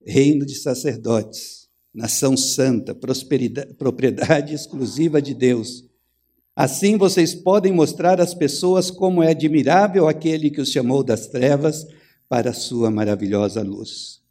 reino 0.05 0.45
de 0.45 0.55
sacerdotes, 0.55 1.67
nação 1.93 2.37
santa, 2.37 2.95
propriedade 3.77 4.53
exclusiva 4.53 5.21
de 5.21 5.33
Deus. 5.33 5.83
Assim 6.55 6.97
vocês 6.97 7.33
podem 7.33 7.73
mostrar 7.73 8.21
às 8.21 8.33
pessoas 8.33 8.91
como 8.91 9.23
é 9.23 9.31
admirável 9.31 10.07
aquele 10.07 10.49
que 10.49 10.61
os 10.61 10.71
chamou 10.71 11.03
das 11.03 11.27
trevas 11.27 11.85
para 12.29 12.51
a 12.51 12.53
sua 12.53 12.89
maravilhosa 12.91 13.61
luz. 13.61 14.24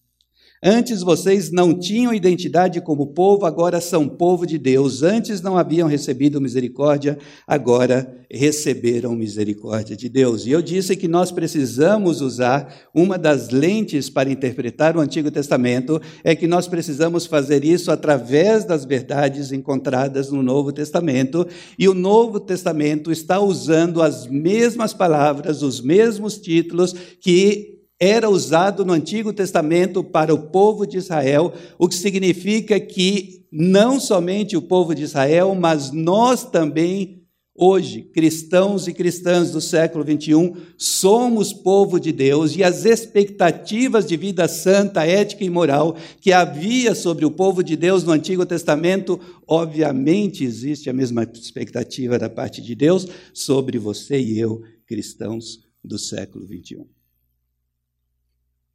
Antes 0.66 1.02
vocês 1.02 1.50
não 1.50 1.78
tinham 1.78 2.14
identidade 2.14 2.80
como 2.80 3.08
povo, 3.08 3.44
agora 3.44 3.82
são 3.82 4.08
povo 4.08 4.46
de 4.46 4.56
Deus. 4.56 5.02
Antes 5.02 5.42
não 5.42 5.58
haviam 5.58 5.86
recebido 5.86 6.40
misericórdia, 6.40 7.18
agora 7.46 8.24
receberam 8.30 9.14
misericórdia 9.14 9.94
de 9.94 10.08
Deus. 10.08 10.46
E 10.46 10.52
eu 10.52 10.62
disse 10.62 10.96
que 10.96 11.06
nós 11.06 11.30
precisamos 11.30 12.22
usar 12.22 12.88
uma 12.94 13.18
das 13.18 13.50
lentes 13.50 14.08
para 14.08 14.30
interpretar 14.30 14.96
o 14.96 15.00
Antigo 15.00 15.30
Testamento, 15.30 16.00
é 16.24 16.34
que 16.34 16.46
nós 16.46 16.66
precisamos 16.66 17.26
fazer 17.26 17.62
isso 17.62 17.90
através 17.90 18.64
das 18.64 18.86
verdades 18.86 19.52
encontradas 19.52 20.30
no 20.30 20.42
Novo 20.42 20.72
Testamento. 20.72 21.46
E 21.78 21.86
o 21.86 21.92
Novo 21.92 22.40
Testamento 22.40 23.12
está 23.12 23.38
usando 23.38 24.00
as 24.00 24.26
mesmas 24.26 24.94
palavras, 24.94 25.60
os 25.60 25.82
mesmos 25.82 26.38
títulos 26.38 26.94
que 27.20 27.73
era 28.04 28.28
usado 28.28 28.84
no 28.84 28.92
Antigo 28.92 29.32
Testamento 29.32 30.04
para 30.04 30.34
o 30.34 30.38
povo 30.38 30.86
de 30.86 30.98
Israel, 30.98 31.54
o 31.78 31.88
que 31.88 31.94
significa 31.94 32.78
que 32.78 33.46
não 33.50 33.98
somente 33.98 34.56
o 34.56 34.62
povo 34.62 34.94
de 34.94 35.04
Israel, 35.04 35.54
mas 35.54 35.90
nós 35.90 36.44
também, 36.44 37.22
hoje, 37.54 38.02
cristãos 38.02 38.86
e 38.86 38.92
cristãs 38.92 39.52
do 39.52 39.60
século 39.60 40.04
21, 40.04 40.54
somos 40.76 41.54
povo 41.54 41.98
de 41.98 42.12
Deus 42.12 42.54
e 42.56 42.62
as 42.62 42.84
expectativas 42.84 44.06
de 44.06 44.18
vida 44.18 44.46
santa, 44.48 45.06
ética 45.06 45.42
e 45.42 45.48
moral 45.48 45.96
que 46.20 46.30
havia 46.30 46.94
sobre 46.94 47.24
o 47.24 47.30
povo 47.30 47.62
de 47.62 47.74
Deus 47.74 48.04
no 48.04 48.12
Antigo 48.12 48.44
Testamento, 48.44 49.18
obviamente 49.46 50.44
existe 50.44 50.90
a 50.90 50.92
mesma 50.92 51.22
expectativa 51.22 52.18
da 52.18 52.28
parte 52.28 52.60
de 52.60 52.74
Deus 52.74 53.06
sobre 53.32 53.78
você 53.78 54.20
e 54.20 54.38
eu, 54.38 54.62
cristãos 54.86 55.60
do 55.82 55.98
século 55.98 56.44
21 56.44 56.84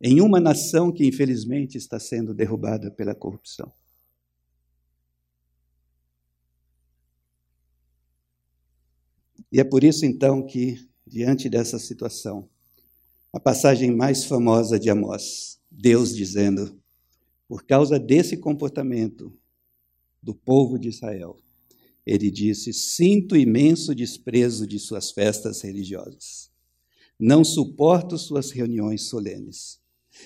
em 0.01 0.21
uma 0.21 0.39
nação 0.39 0.91
que 0.91 1.05
infelizmente 1.05 1.77
está 1.77 1.99
sendo 1.99 2.33
derrubada 2.33 2.89
pela 2.89 3.13
corrupção. 3.13 3.71
E 9.51 9.59
é 9.59 9.63
por 9.63 9.83
isso 9.83 10.05
então 10.05 10.45
que, 10.45 10.87
diante 11.05 11.49
dessa 11.49 11.79
situação, 11.79 12.47
a 13.33 13.39
passagem 13.39 13.95
mais 13.95 14.23
famosa 14.25 14.79
de 14.79 14.89
Amós, 14.89 15.59
Deus 15.69 16.15
dizendo: 16.15 16.79
por 17.47 17.65
causa 17.65 17.99
desse 17.99 18.37
comportamento 18.37 19.33
do 20.21 20.35
povo 20.35 20.77
de 20.77 20.89
Israel, 20.89 21.37
ele 22.05 22.29
disse: 22.29 22.71
Sinto 22.71 23.35
imenso 23.35 23.95
desprezo 23.95 24.67
de 24.67 24.77
suas 24.77 25.11
festas 25.11 25.61
religiosas. 25.61 26.51
Não 27.19 27.43
suporto 27.43 28.17
suas 28.17 28.51
reuniões 28.51 29.09
solenes. 29.09 29.79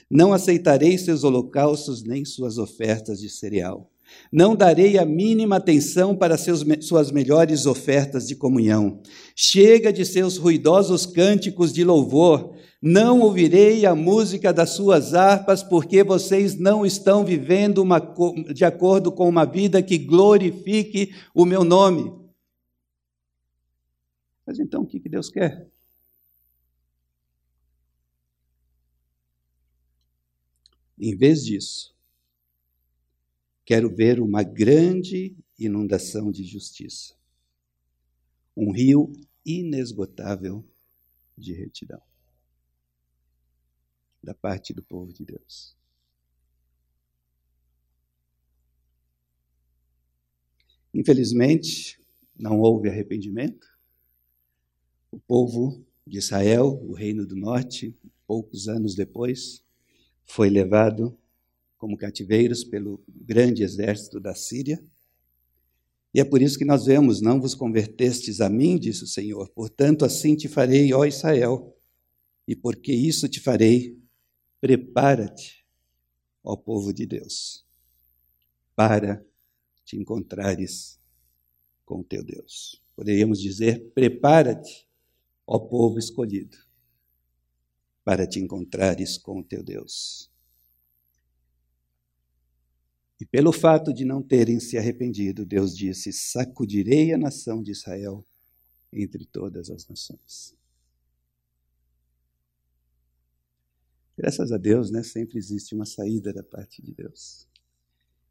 Não 0.09 0.33
aceitarei 0.33 0.97
seus 0.97 1.23
holocaustos 1.23 2.03
nem 2.03 2.25
suas 2.25 2.57
ofertas 2.57 3.19
de 3.19 3.29
cereal. 3.29 3.89
Não 4.31 4.55
darei 4.55 4.97
a 4.97 5.05
mínima 5.05 5.57
atenção 5.57 6.15
para 6.15 6.37
seus, 6.37 6.63
suas 6.81 7.11
melhores 7.11 7.65
ofertas 7.65 8.27
de 8.27 8.35
comunhão. 8.35 9.01
Chega 9.35 9.93
de 9.93 10.05
seus 10.05 10.37
ruidosos 10.37 11.05
cânticos 11.05 11.71
de 11.71 11.83
louvor. 11.83 12.53
Não 12.81 13.21
ouvirei 13.21 13.85
a 13.85 13.95
música 13.95 14.51
das 14.51 14.71
suas 14.71 15.13
harpas, 15.13 15.63
porque 15.63 16.03
vocês 16.03 16.57
não 16.57 16.85
estão 16.85 17.23
vivendo 17.23 17.77
uma, 17.77 17.99
de 18.53 18.65
acordo 18.65 19.11
com 19.11 19.27
uma 19.27 19.45
vida 19.45 19.81
que 19.81 19.97
glorifique 19.97 21.13
o 21.33 21.45
meu 21.45 21.63
nome. 21.63 22.11
Mas 24.45 24.59
então 24.59 24.81
o 24.81 24.85
que 24.85 24.99
Deus 25.07 25.29
quer? 25.29 25.72
Em 31.05 31.17
vez 31.17 31.43
disso, 31.43 31.93
quero 33.65 33.93
ver 33.93 34.21
uma 34.21 34.41
grande 34.41 35.35
inundação 35.59 36.31
de 36.31 36.45
justiça, 36.45 37.13
um 38.55 38.71
rio 38.71 39.11
inesgotável 39.45 40.65
de 41.37 41.51
retidão 41.51 42.01
da 44.23 44.33
parte 44.33 44.73
do 44.73 44.81
povo 44.81 45.11
de 45.11 45.25
Deus. 45.25 45.75
Infelizmente, 50.93 51.99
não 52.33 52.61
houve 52.61 52.87
arrependimento. 52.87 53.67
O 55.11 55.19
povo 55.19 55.85
de 56.07 56.17
Israel, 56.17 56.81
o 56.81 56.93
reino 56.93 57.27
do 57.27 57.35
norte, 57.35 57.93
poucos 58.25 58.69
anos 58.69 58.95
depois, 58.95 59.61
foi 60.25 60.49
levado 60.49 61.17
como 61.77 61.97
cativeiros 61.97 62.63
pelo 62.63 63.03
grande 63.07 63.63
exército 63.63 64.19
da 64.19 64.33
Síria. 64.33 64.81
E 66.13 66.19
é 66.19 66.23
por 66.23 66.41
isso 66.41 66.57
que 66.57 66.65
nós 66.65 66.85
vemos: 66.85 67.21
Não 67.21 67.41
vos 67.41 67.53
convertestes 67.55 68.39
a 68.39 68.49
mim, 68.49 68.77
disse 68.77 69.03
o 69.03 69.07
Senhor, 69.07 69.49
portanto, 69.49 70.05
assim 70.05 70.35
te 70.35 70.47
farei, 70.47 70.93
ó 70.93 71.03
Israel, 71.05 71.75
e 72.47 72.55
porque 72.55 72.93
isso 72.93 73.27
te 73.27 73.39
farei, 73.39 73.99
prepara-te, 74.61 75.65
ó 76.43 76.55
povo 76.55 76.93
de 76.93 77.05
Deus, 77.05 77.65
para 78.75 79.25
te 79.83 79.97
encontrares 79.97 80.99
com 81.83 81.99
o 81.99 82.03
teu 82.03 82.23
Deus. 82.23 82.81
Poderíamos 82.95 83.41
dizer: 83.41 83.91
prepara-te, 83.93 84.87
ó 85.45 85.59
povo 85.59 85.99
escolhido, 85.99 86.57
para 88.03 88.27
te 88.27 88.39
encontrares 88.39 89.17
com 89.17 89.39
o 89.39 89.43
teu 89.43 89.63
Deus. 89.63 90.31
E 93.19 93.25
pelo 93.25 93.53
fato 93.53 93.93
de 93.93 94.03
não 94.03 94.21
terem 94.21 94.59
se 94.59 94.77
arrependido, 94.77 95.45
Deus 95.45 95.75
disse: 95.75 96.11
sacudirei 96.11 97.13
a 97.13 97.17
nação 97.17 97.63
de 97.63 97.71
Israel 97.71 98.25
entre 98.91 99.25
todas 99.25 99.69
as 99.69 99.87
nações. 99.87 100.55
Graças 104.17 104.51
a 104.51 104.57
Deus, 104.57 104.91
né, 104.91 105.01
sempre 105.01 105.39
existe 105.39 105.73
uma 105.73 105.85
saída 105.85 106.31
da 106.31 106.43
parte 106.43 106.81
de 106.81 106.93
Deus. 106.93 107.47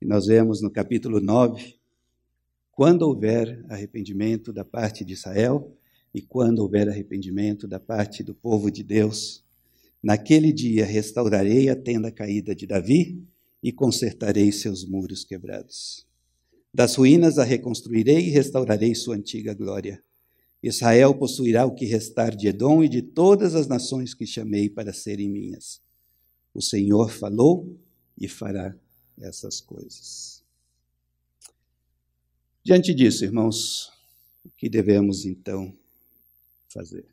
E 0.00 0.06
nós 0.06 0.26
vemos 0.26 0.62
no 0.62 0.70
capítulo 0.70 1.20
9, 1.20 1.76
quando 2.70 3.02
houver 3.02 3.64
arrependimento 3.68 4.52
da 4.52 4.64
parte 4.64 5.04
de 5.04 5.12
Israel 5.12 5.76
e 6.14 6.22
quando 6.22 6.60
houver 6.60 6.88
arrependimento 6.88 7.66
da 7.66 7.80
parte 7.80 8.22
do 8.22 8.34
povo 8.34 8.70
de 8.70 8.82
Deus, 8.82 9.41
naquele 10.02 10.52
dia 10.52 10.84
restaurarei 10.84 11.68
a 11.68 11.76
tenda 11.76 12.10
caída 12.10 12.54
de 12.54 12.66
Davi 12.66 13.22
e 13.62 13.70
consertarei 13.70 14.50
seus 14.50 14.84
muros 14.84 15.24
quebrados. 15.24 16.06
Das 16.74 16.94
ruínas 16.96 17.38
a 17.38 17.44
reconstruirei 17.44 18.26
e 18.26 18.30
restaurarei 18.30 18.94
sua 18.94 19.14
antiga 19.14 19.54
glória. 19.54 20.02
Israel 20.62 21.14
possuirá 21.14 21.66
o 21.66 21.74
que 21.74 21.84
restar 21.84 22.34
de 22.34 22.48
Edom 22.48 22.82
e 22.82 22.88
de 22.88 23.02
todas 23.02 23.54
as 23.54 23.66
nações 23.66 24.14
que 24.14 24.26
chamei 24.26 24.70
para 24.70 24.92
serem 24.92 25.28
minhas. 25.28 25.80
O 26.54 26.62
Senhor 26.62 27.10
falou 27.10 27.78
e 28.18 28.28
fará 28.28 28.74
essas 29.20 29.60
coisas. 29.60 30.42
Diante 32.64 32.94
disso, 32.94 33.24
irmãos, 33.24 33.90
o 34.44 34.50
que 34.50 34.68
devemos 34.68 35.24
então 35.24 35.76
fazer? 36.68 37.11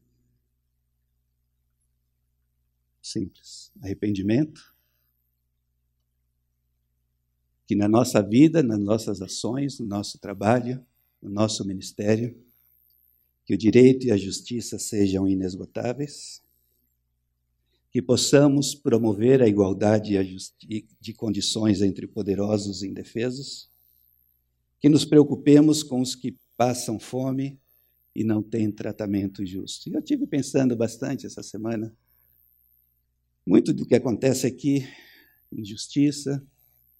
Simples: 3.11 3.71
arrependimento, 3.81 4.75
que 7.65 7.75
na 7.75 7.87
nossa 7.87 8.21
vida, 8.21 8.61
nas 8.61 8.79
nossas 8.79 9.21
ações, 9.21 9.79
no 9.79 9.87
nosso 9.87 10.19
trabalho, 10.19 10.85
no 11.19 11.29
nosso 11.29 11.65
ministério, 11.65 12.39
que 13.45 13.53
o 13.55 13.57
direito 13.57 14.05
e 14.05 14.11
a 14.11 14.17
justiça 14.17 14.77
sejam 14.77 15.27
inesgotáveis, 15.27 16.43
que 17.91 17.99
possamos 17.99 18.75
promover 18.75 19.41
a 19.41 19.47
igualdade 19.47 20.13
de 21.01 21.13
condições 21.13 21.81
entre 21.81 22.05
poderosos 22.07 22.83
e 22.83 22.87
indefesos, 22.87 23.67
que 24.79 24.87
nos 24.87 25.03
preocupemos 25.03 25.81
com 25.81 25.99
os 25.99 26.13
que 26.13 26.37
passam 26.55 26.99
fome 26.99 27.59
e 28.15 28.23
não 28.23 28.43
têm 28.43 28.71
tratamento 28.71 29.43
justo. 29.43 29.89
Eu 29.89 30.01
tive 30.01 30.27
pensando 30.27 30.75
bastante 30.75 31.25
essa 31.25 31.41
semana. 31.41 31.91
Muito 33.49 33.73
do 33.73 33.83
que 33.83 33.95
acontece 33.95 34.45
aqui, 34.45 34.87
injustiça, 35.51 36.39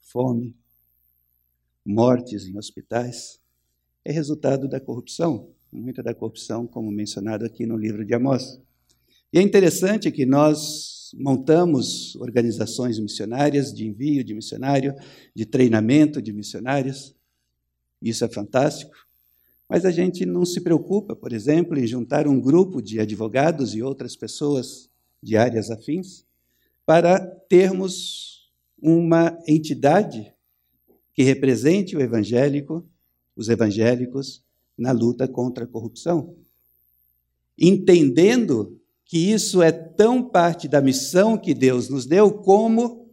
fome, 0.01 0.55
mortes 1.85 2.47
em 2.47 2.57
hospitais, 2.57 3.39
é 4.03 4.11
resultado 4.11 4.67
da 4.67 4.79
corrupção, 4.79 5.51
muita 5.71 6.01
da 6.01 6.11
corrupção, 6.11 6.65
como 6.65 6.89
mencionado 6.89 7.45
aqui 7.45 7.67
no 7.67 7.77
livro 7.77 8.03
de 8.03 8.15
Amós. 8.15 8.59
E 9.31 9.37
é 9.37 9.43
interessante 9.43 10.09
que 10.09 10.25
nós 10.25 11.11
montamos 11.19 12.15
organizações 12.15 12.97
missionárias 12.97 13.71
de 13.71 13.85
envio 13.85 14.23
de 14.23 14.33
missionário, 14.33 14.95
de 15.35 15.45
treinamento 15.45 16.19
de 16.19 16.33
missionários. 16.33 17.15
Isso 18.01 18.25
é 18.25 18.27
fantástico. 18.27 18.95
Mas 19.69 19.85
a 19.85 19.91
gente 19.91 20.25
não 20.25 20.43
se 20.45 20.61
preocupa, 20.61 21.15
por 21.15 21.31
exemplo, 21.31 21.77
em 21.77 21.85
juntar 21.85 22.27
um 22.27 22.41
grupo 22.41 22.81
de 22.81 22.99
advogados 22.99 23.75
e 23.75 23.83
outras 23.83 24.15
pessoas 24.15 24.89
de 25.21 25.37
áreas 25.37 25.69
afins 25.69 26.27
para 26.89 27.19
termos 27.19 28.49
uma 28.81 29.37
entidade 29.47 30.33
que 31.13 31.21
represente 31.21 31.95
o 31.95 32.01
evangélico, 32.01 32.83
os 33.35 33.47
evangélicos 33.47 34.43
na 34.75 34.91
luta 34.91 35.27
contra 35.27 35.65
a 35.65 35.67
corrupção. 35.67 36.35
Entendendo 37.55 38.81
que 39.05 39.19
isso 39.31 39.61
é 39.61 39.71
tão 39.71 40.27
parte 40.27 40.67
da 40.67 40.81
missão 40.81 41.37
que 41.37 41.53
Deus 41.53 41.89
nos 41.89 42.07
deu 42.07 42.31
como 42.31 43.07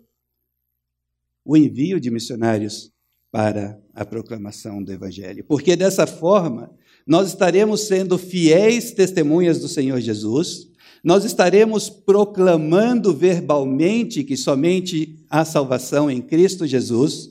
o 1.44 1.54
envio 1.54 2.00
de 2.00 2.10
missionários 2.10 2.90
para 3.30 3.78
a 3.94 4.06
proclamação 4.06 4.82
do 4.82 4.90
evangelho. 4.90 5.44
Porque 5.44 5.76
dessa 5.76 6.06
forma, 6.06 6.74
nós 7.06 7.28
estaremos 7.28 7.82
sendo 7.82 8.16
fiéis 8.16 8.92
testemunhas 8.92 9.60
do 9.60 9.68
Senhor 9.68 10.00
Jesus, 10.00 10.70
nós 11.06 11.24
estaremos 11.24 11.88
proclamando 11.88 13.14
verbalmente 13.14 14.24
que 14.24 14.36
somente 14.36 15.24
há 15.30 15.44
salvação 15.44 16.10
em 16.10 16.20
Cristo 16.20 16.66
Jesus, 16.66 17.30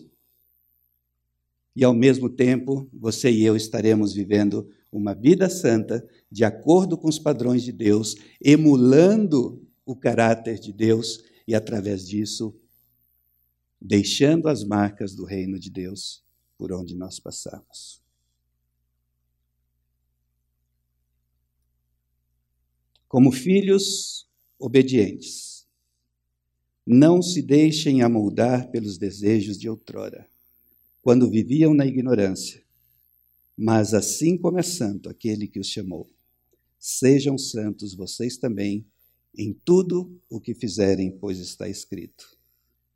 e 1.75 1.83
ao 1.83 1.93
mesmo 1.93 2.29
tempo 2.29 2.89
você 2.93 3.29
e 3.29 3.43
eu 3.43 3.53
estaremos 3.53 4.13
vivendo 4.13 4.65
uma 4.89 5.13
vida 5.13 5.49
santa, 5.49 6.07
de 6.31 6.45
acordo 6.45 6.97
com 6.97 7.09
os 7.09 7.19
padrões 7.19 7.63
de 7.63 7.73
Deus, 7.73 8.15
emulando 8.41 9.61
o 9.85 9.93
caráter 9.93 10.57
de 10.57 10.71
Deus 10.71 11.21
e, 11.45 11.53
através 11.53 12.07
disso, 12.07 12.55
deixando 13.81 14.47
as 14.47 14.63
marcas 14.63 15.13
do 15.13 15.25
reino 15.25 15.59
de 15.59 15.69
Deus 15.69 16.23
por 16.57 16.71
onde 16.71 16.95
nós 16.95 17.19
passamos. 17.19 18.04
Como 23.15 23.31
filhos 23.31 24.27
obedientes, 24.59 25.65
não 26.85 27.21
se 27.21 27.41
deixem 27.41 28.01
amoldar 28.01 28.69
pelos 28.71 28.97
desejos 28.97 29.57
de 29.57 29.69
outrora 29.69 30.29
quando 31.01 31.31
viviam 31.31 31.73
na 31.73 31.85
ignorância. 31.85 32.61
Mas 33.55 33.93
assim 33.93 34.37
como 34.37 34.59
é 34.59 34.61
santo 34.61 35.07
aquele 35.07 35.47
que 35.47 35.61
os 35.61 35.67
chamou, 35.69 36.11
sejam 36.77 37.37
santos 37.37 37.95
vocês 37.95 38.35
também 38.35 38.85
em 39.33 39.53
tudo 39.63 40.21
o 40.29 40.41
que 40.41 40.53
fizerem, 40.53 41.17
pois 41.17 41.39
está 41.39 41.69
escrito: 41.69 42.37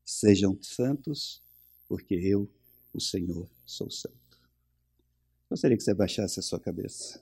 Sejam 0.03 0.61
santos, 0.61 1.41
porque 1.88 2.15
eu, 2.15 2.45
o 2.93 2.99
Senhor, 2.99 3.49
sou 3.65 3.89
santo. 3.89 4.38
Gostaria 5.49 5.78
que 5.78 5.84
você 5.84 5.93
baixasse 5.93 6.41
a 6.41 6.43
sua 6.43 6.59
cabeça. 6.59 7.22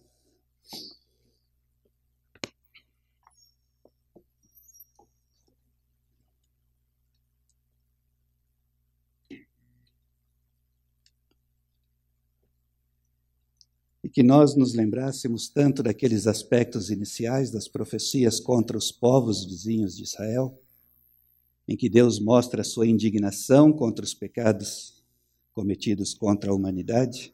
Que 14.17 14.23
nós 14.23 14.55
nos 14.55 14.73
lembrássemos 14.73 15.47
tanto 15.47 15.83
daqueles 15.83 16.25
aspectos 16.25 16.89
iniciais 16.89 17.51
das 17.51 17.67
profecias 17.67 18.39
contra 18.39 18.75
os 18.75 18.91
povos 18.91 19.45
vizinhos 19.45 19.95
de 19.95 20.01
Israel, 20.01 20.59
em 21.67 21.77
que 21.77 21.87
Deus 21.87 22.19
mostra 22.19 22.61
a 22.61 22.65
sua 22.65 22.87
indignação 22.87 23.71
contra 23.71 24.03
os 24.03 24.15
pecados 24.15 25.03
cometidos 25.53 26.15
contra 26.15 26.49
a 26.49 26.55
humanidade, 26.55 27.31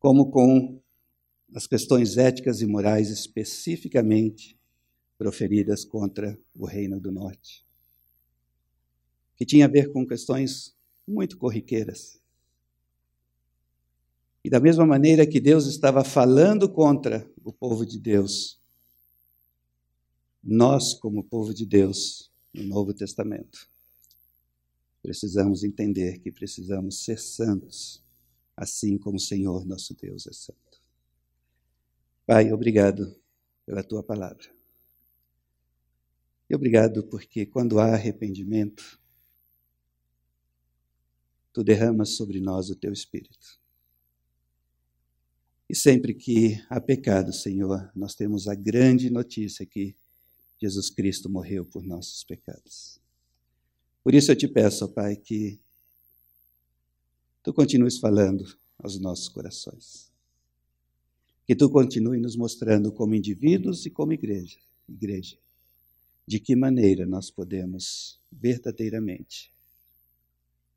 como 0.00 0.32
com 0.32 0.80
as 1.54 1.68
questões 1.68 2.16
éticas 2.16 2.60
e 2.60 2.66
morais 2.66 3.08
especificamente 3.08 4.58
proferidas 5.16 5.84
contra 5.84 6.36
o 6.56 6.66
Reino 6.66 6.98
do 6.98 7.12
Norte, 7.12 7.64
que 9.36 9.46
tinha 9.46 9.66
a 9.66 9.70
ver 9.70 9.92
com 9.92 10.04
questões 10.04 10.76
muito 11.06 11.38
corriqueiras 11.38 12.20
e 14.44 14.50
da 14.50 14.60
mesma 14.60 14.84
maneira 14.84 15.26
que 15.26 15.40
Deus 15.40 15.66
estava 15.66 16.04
falando 16.04 16.68
contra 16.68 17.26
o 17.42 17.50
povo 17.50 17.86
de 17.86 17.98
Deus, 17.98 18.60
nós, 20.42 20.92
como 20.92 21.24
povo 21.24 21.54
de 21.54 21.64
Deus, 21.64 22.30
no 22.52 22.62
Novo 22.64 22.92
Testamento, 22.92 23.66
precisamos 25.02 25.64
entender 25.64 26.18
que 26.18 26.30
precisamos 26.30 27.02
ser 27.04 27.18
santos, 27.18 28.04
assim 28.54 28.98
como 28.98 29.16
o 29.16 29.20
Senhor 29.20 29.64
nosso 29.64 29.94
Deus 29.94 30.26
é 30.26 30.32
santo. 30.32 30.60
Pai, 32.26 32.52
obrigado 32.52 33.16
pela 33.64 33.82
tua 33.82 34.02
palavra. 34.02 34.52
E 36.50 36.54
obrigado 36.54 37.02
porque 37.04 37.46
quando 37.46 37.78
há 37.80 37.94
arrependimento, 37.94 39.00
tu 41.50 41.64
derramas 41.64 42.10
sobre 42.10 42.40
nós 42.40 42.68
o 42.68 42.76
teu 42.76 42.92
espírito. 42.92 43.63
E 45.68 45.74
sempre 45.74 46.14
que 46.14 46.62
há 46.68 46.80
pecado, 46.80 47.32
Senhor, 47.32 47.90
nós 47.94 48.14
temos 48.14 48.46
a 48.48 48.54
grande 48.54 49.08
notícia 49.10 49.64
que 49.64 49.94
Jesus 50.60 50.90
Cristo 50.90 51.28
morreu 51.28 51.64
por 51.64 51.82
nossos 51.82 52.22
pecados. 52.22 53.00
Por 54.02 54.14
isso 54.14 54.30
eu 54.30 54.36
te 54.36 54.46
peço, 54.46 54.86
Pai, 54.88 55.16
que 55.16 55.58
tu 57.42 57.52
continues 57.52 57.98
falando 57.98 58.44
aos 58.78 58.98
nossos 58.98 59.28
corações. 59.28 60.12
Que 61.46 61.54
tu 61.54 61.70
continue 61.70 62.20
nos 62.20 62.36
mostrando 62.36 62.92
como 62.92 63.14
indivíduos 63.14 63.86
e 63.86 63.90
como 63.90 64.12
igreja, 64.12 64.58
igreja, 64.88 65.38
de 66.26 66.38
que 66.38 66.54
maneira 66.54 67.06
nós 67.06 67.30
podemos 67.30 68.18
verdadeiramente 68.30 69.52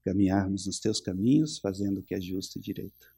caminharmos 0.03 0.65
nos 0.65 0.79
teus 0.79 1.01
caminhos, 1.01 1.59
fazendo 1.59 1.99
o 1.99 2.03
que 2.03 2.15
é 2.15 2.21
justo 2.21 2.57
e 2.57 2.61
direito. 2.61 3.16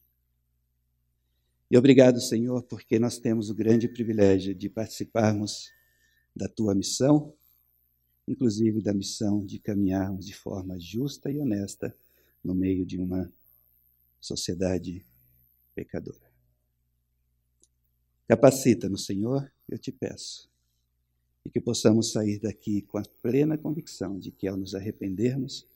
E 1.72 1.78
obrigado, 1.78 2.20
Senhor, 2.20 2.64
porque 2.64 2.98
nós 2.98 3.20
temos 3.20 3.52
o 3.52 3.54
grande 3.54 3.88
privilégio 3.88 4.56
de 4.56 4.68
participarmos 4.68 5.72
da 6.36 6.48
tua 6.48 6.74
missão, 6.74 7.32
inclusive 8.28 8.82
da 8.82 8.92
missão 8.92 9.46
de 9.46 9.60
caminharmos 9.60 10.26
de 10.26 10.34
forma 10.34 10.80
justa 10.80 11.30
e 11.30 11.40
honesta 11.40 11.96
no 12.44 12.56
meio 12.56 12.84
de 12.84 12.98
uma 12.98 13.32
sociedade 14.20 15.06
pecadora. 15.76 16.28
Capacita-nos, 18.28 19.06
Senhor, 19.06 19.52
eu 19.68 19.78
te 19.78 19.92
peço, 19.92 20.50
e 21.46 21.52
que 21.52 21.62
possamos 21.62 22.12
sair 22.12 22.40
daqui 22.40 22.82
com 22.82 22.98
a 22.98 23.04
plena 23.22 23.60
convicção 23.60 24.18
de 24.18 24.32
que 24.32 24.48
ao 24.48 24.58
nos 24.58 24.74
arrependermos, 24.74 25.68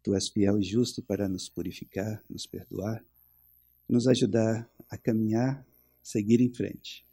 tu 0.00 0.14
és 0.14 0.28
fiel 0.28 0.60
e 0.60 0.62
justo 0.62 1.02
para 1.02 1.28
nos 1.28 1.48
purificar, 1.48 2.22
nos 2.30 2.46
perdoar 2.46 3.04
nos 3.88 4.06
ajudar 4.06 4.68
a 4.88 4.96
caminhar, 4.96 5.66
seguir 6.02 6.40
em 6.40 6.52
frente, 6.52 7.04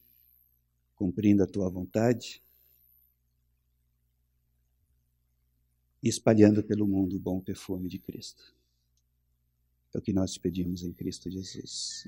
cumprindo 0.96 1.44
a 1.44 1.48
tua 1.48 1.70
vontade 1.70 2.42
e 6.02 6.10
espalhando 6.10 6.64
pelo 6.64 6.88
mundo 6.88 7.16
o 7.16 7.20
bom 7.20 7.40
perfume 7.40 7.88
de 7.88 8.00
Cristo. 8.00 8.54
É 9.94 9.98
o 9.98 10.02
que 10.02 10.14
nós 10.14 10.34
te 10.34 10.40
pedimos 10.40 10.84
em 10.84 10.94
Cristo 10.94 11.30
Jesus. 11.30 12.08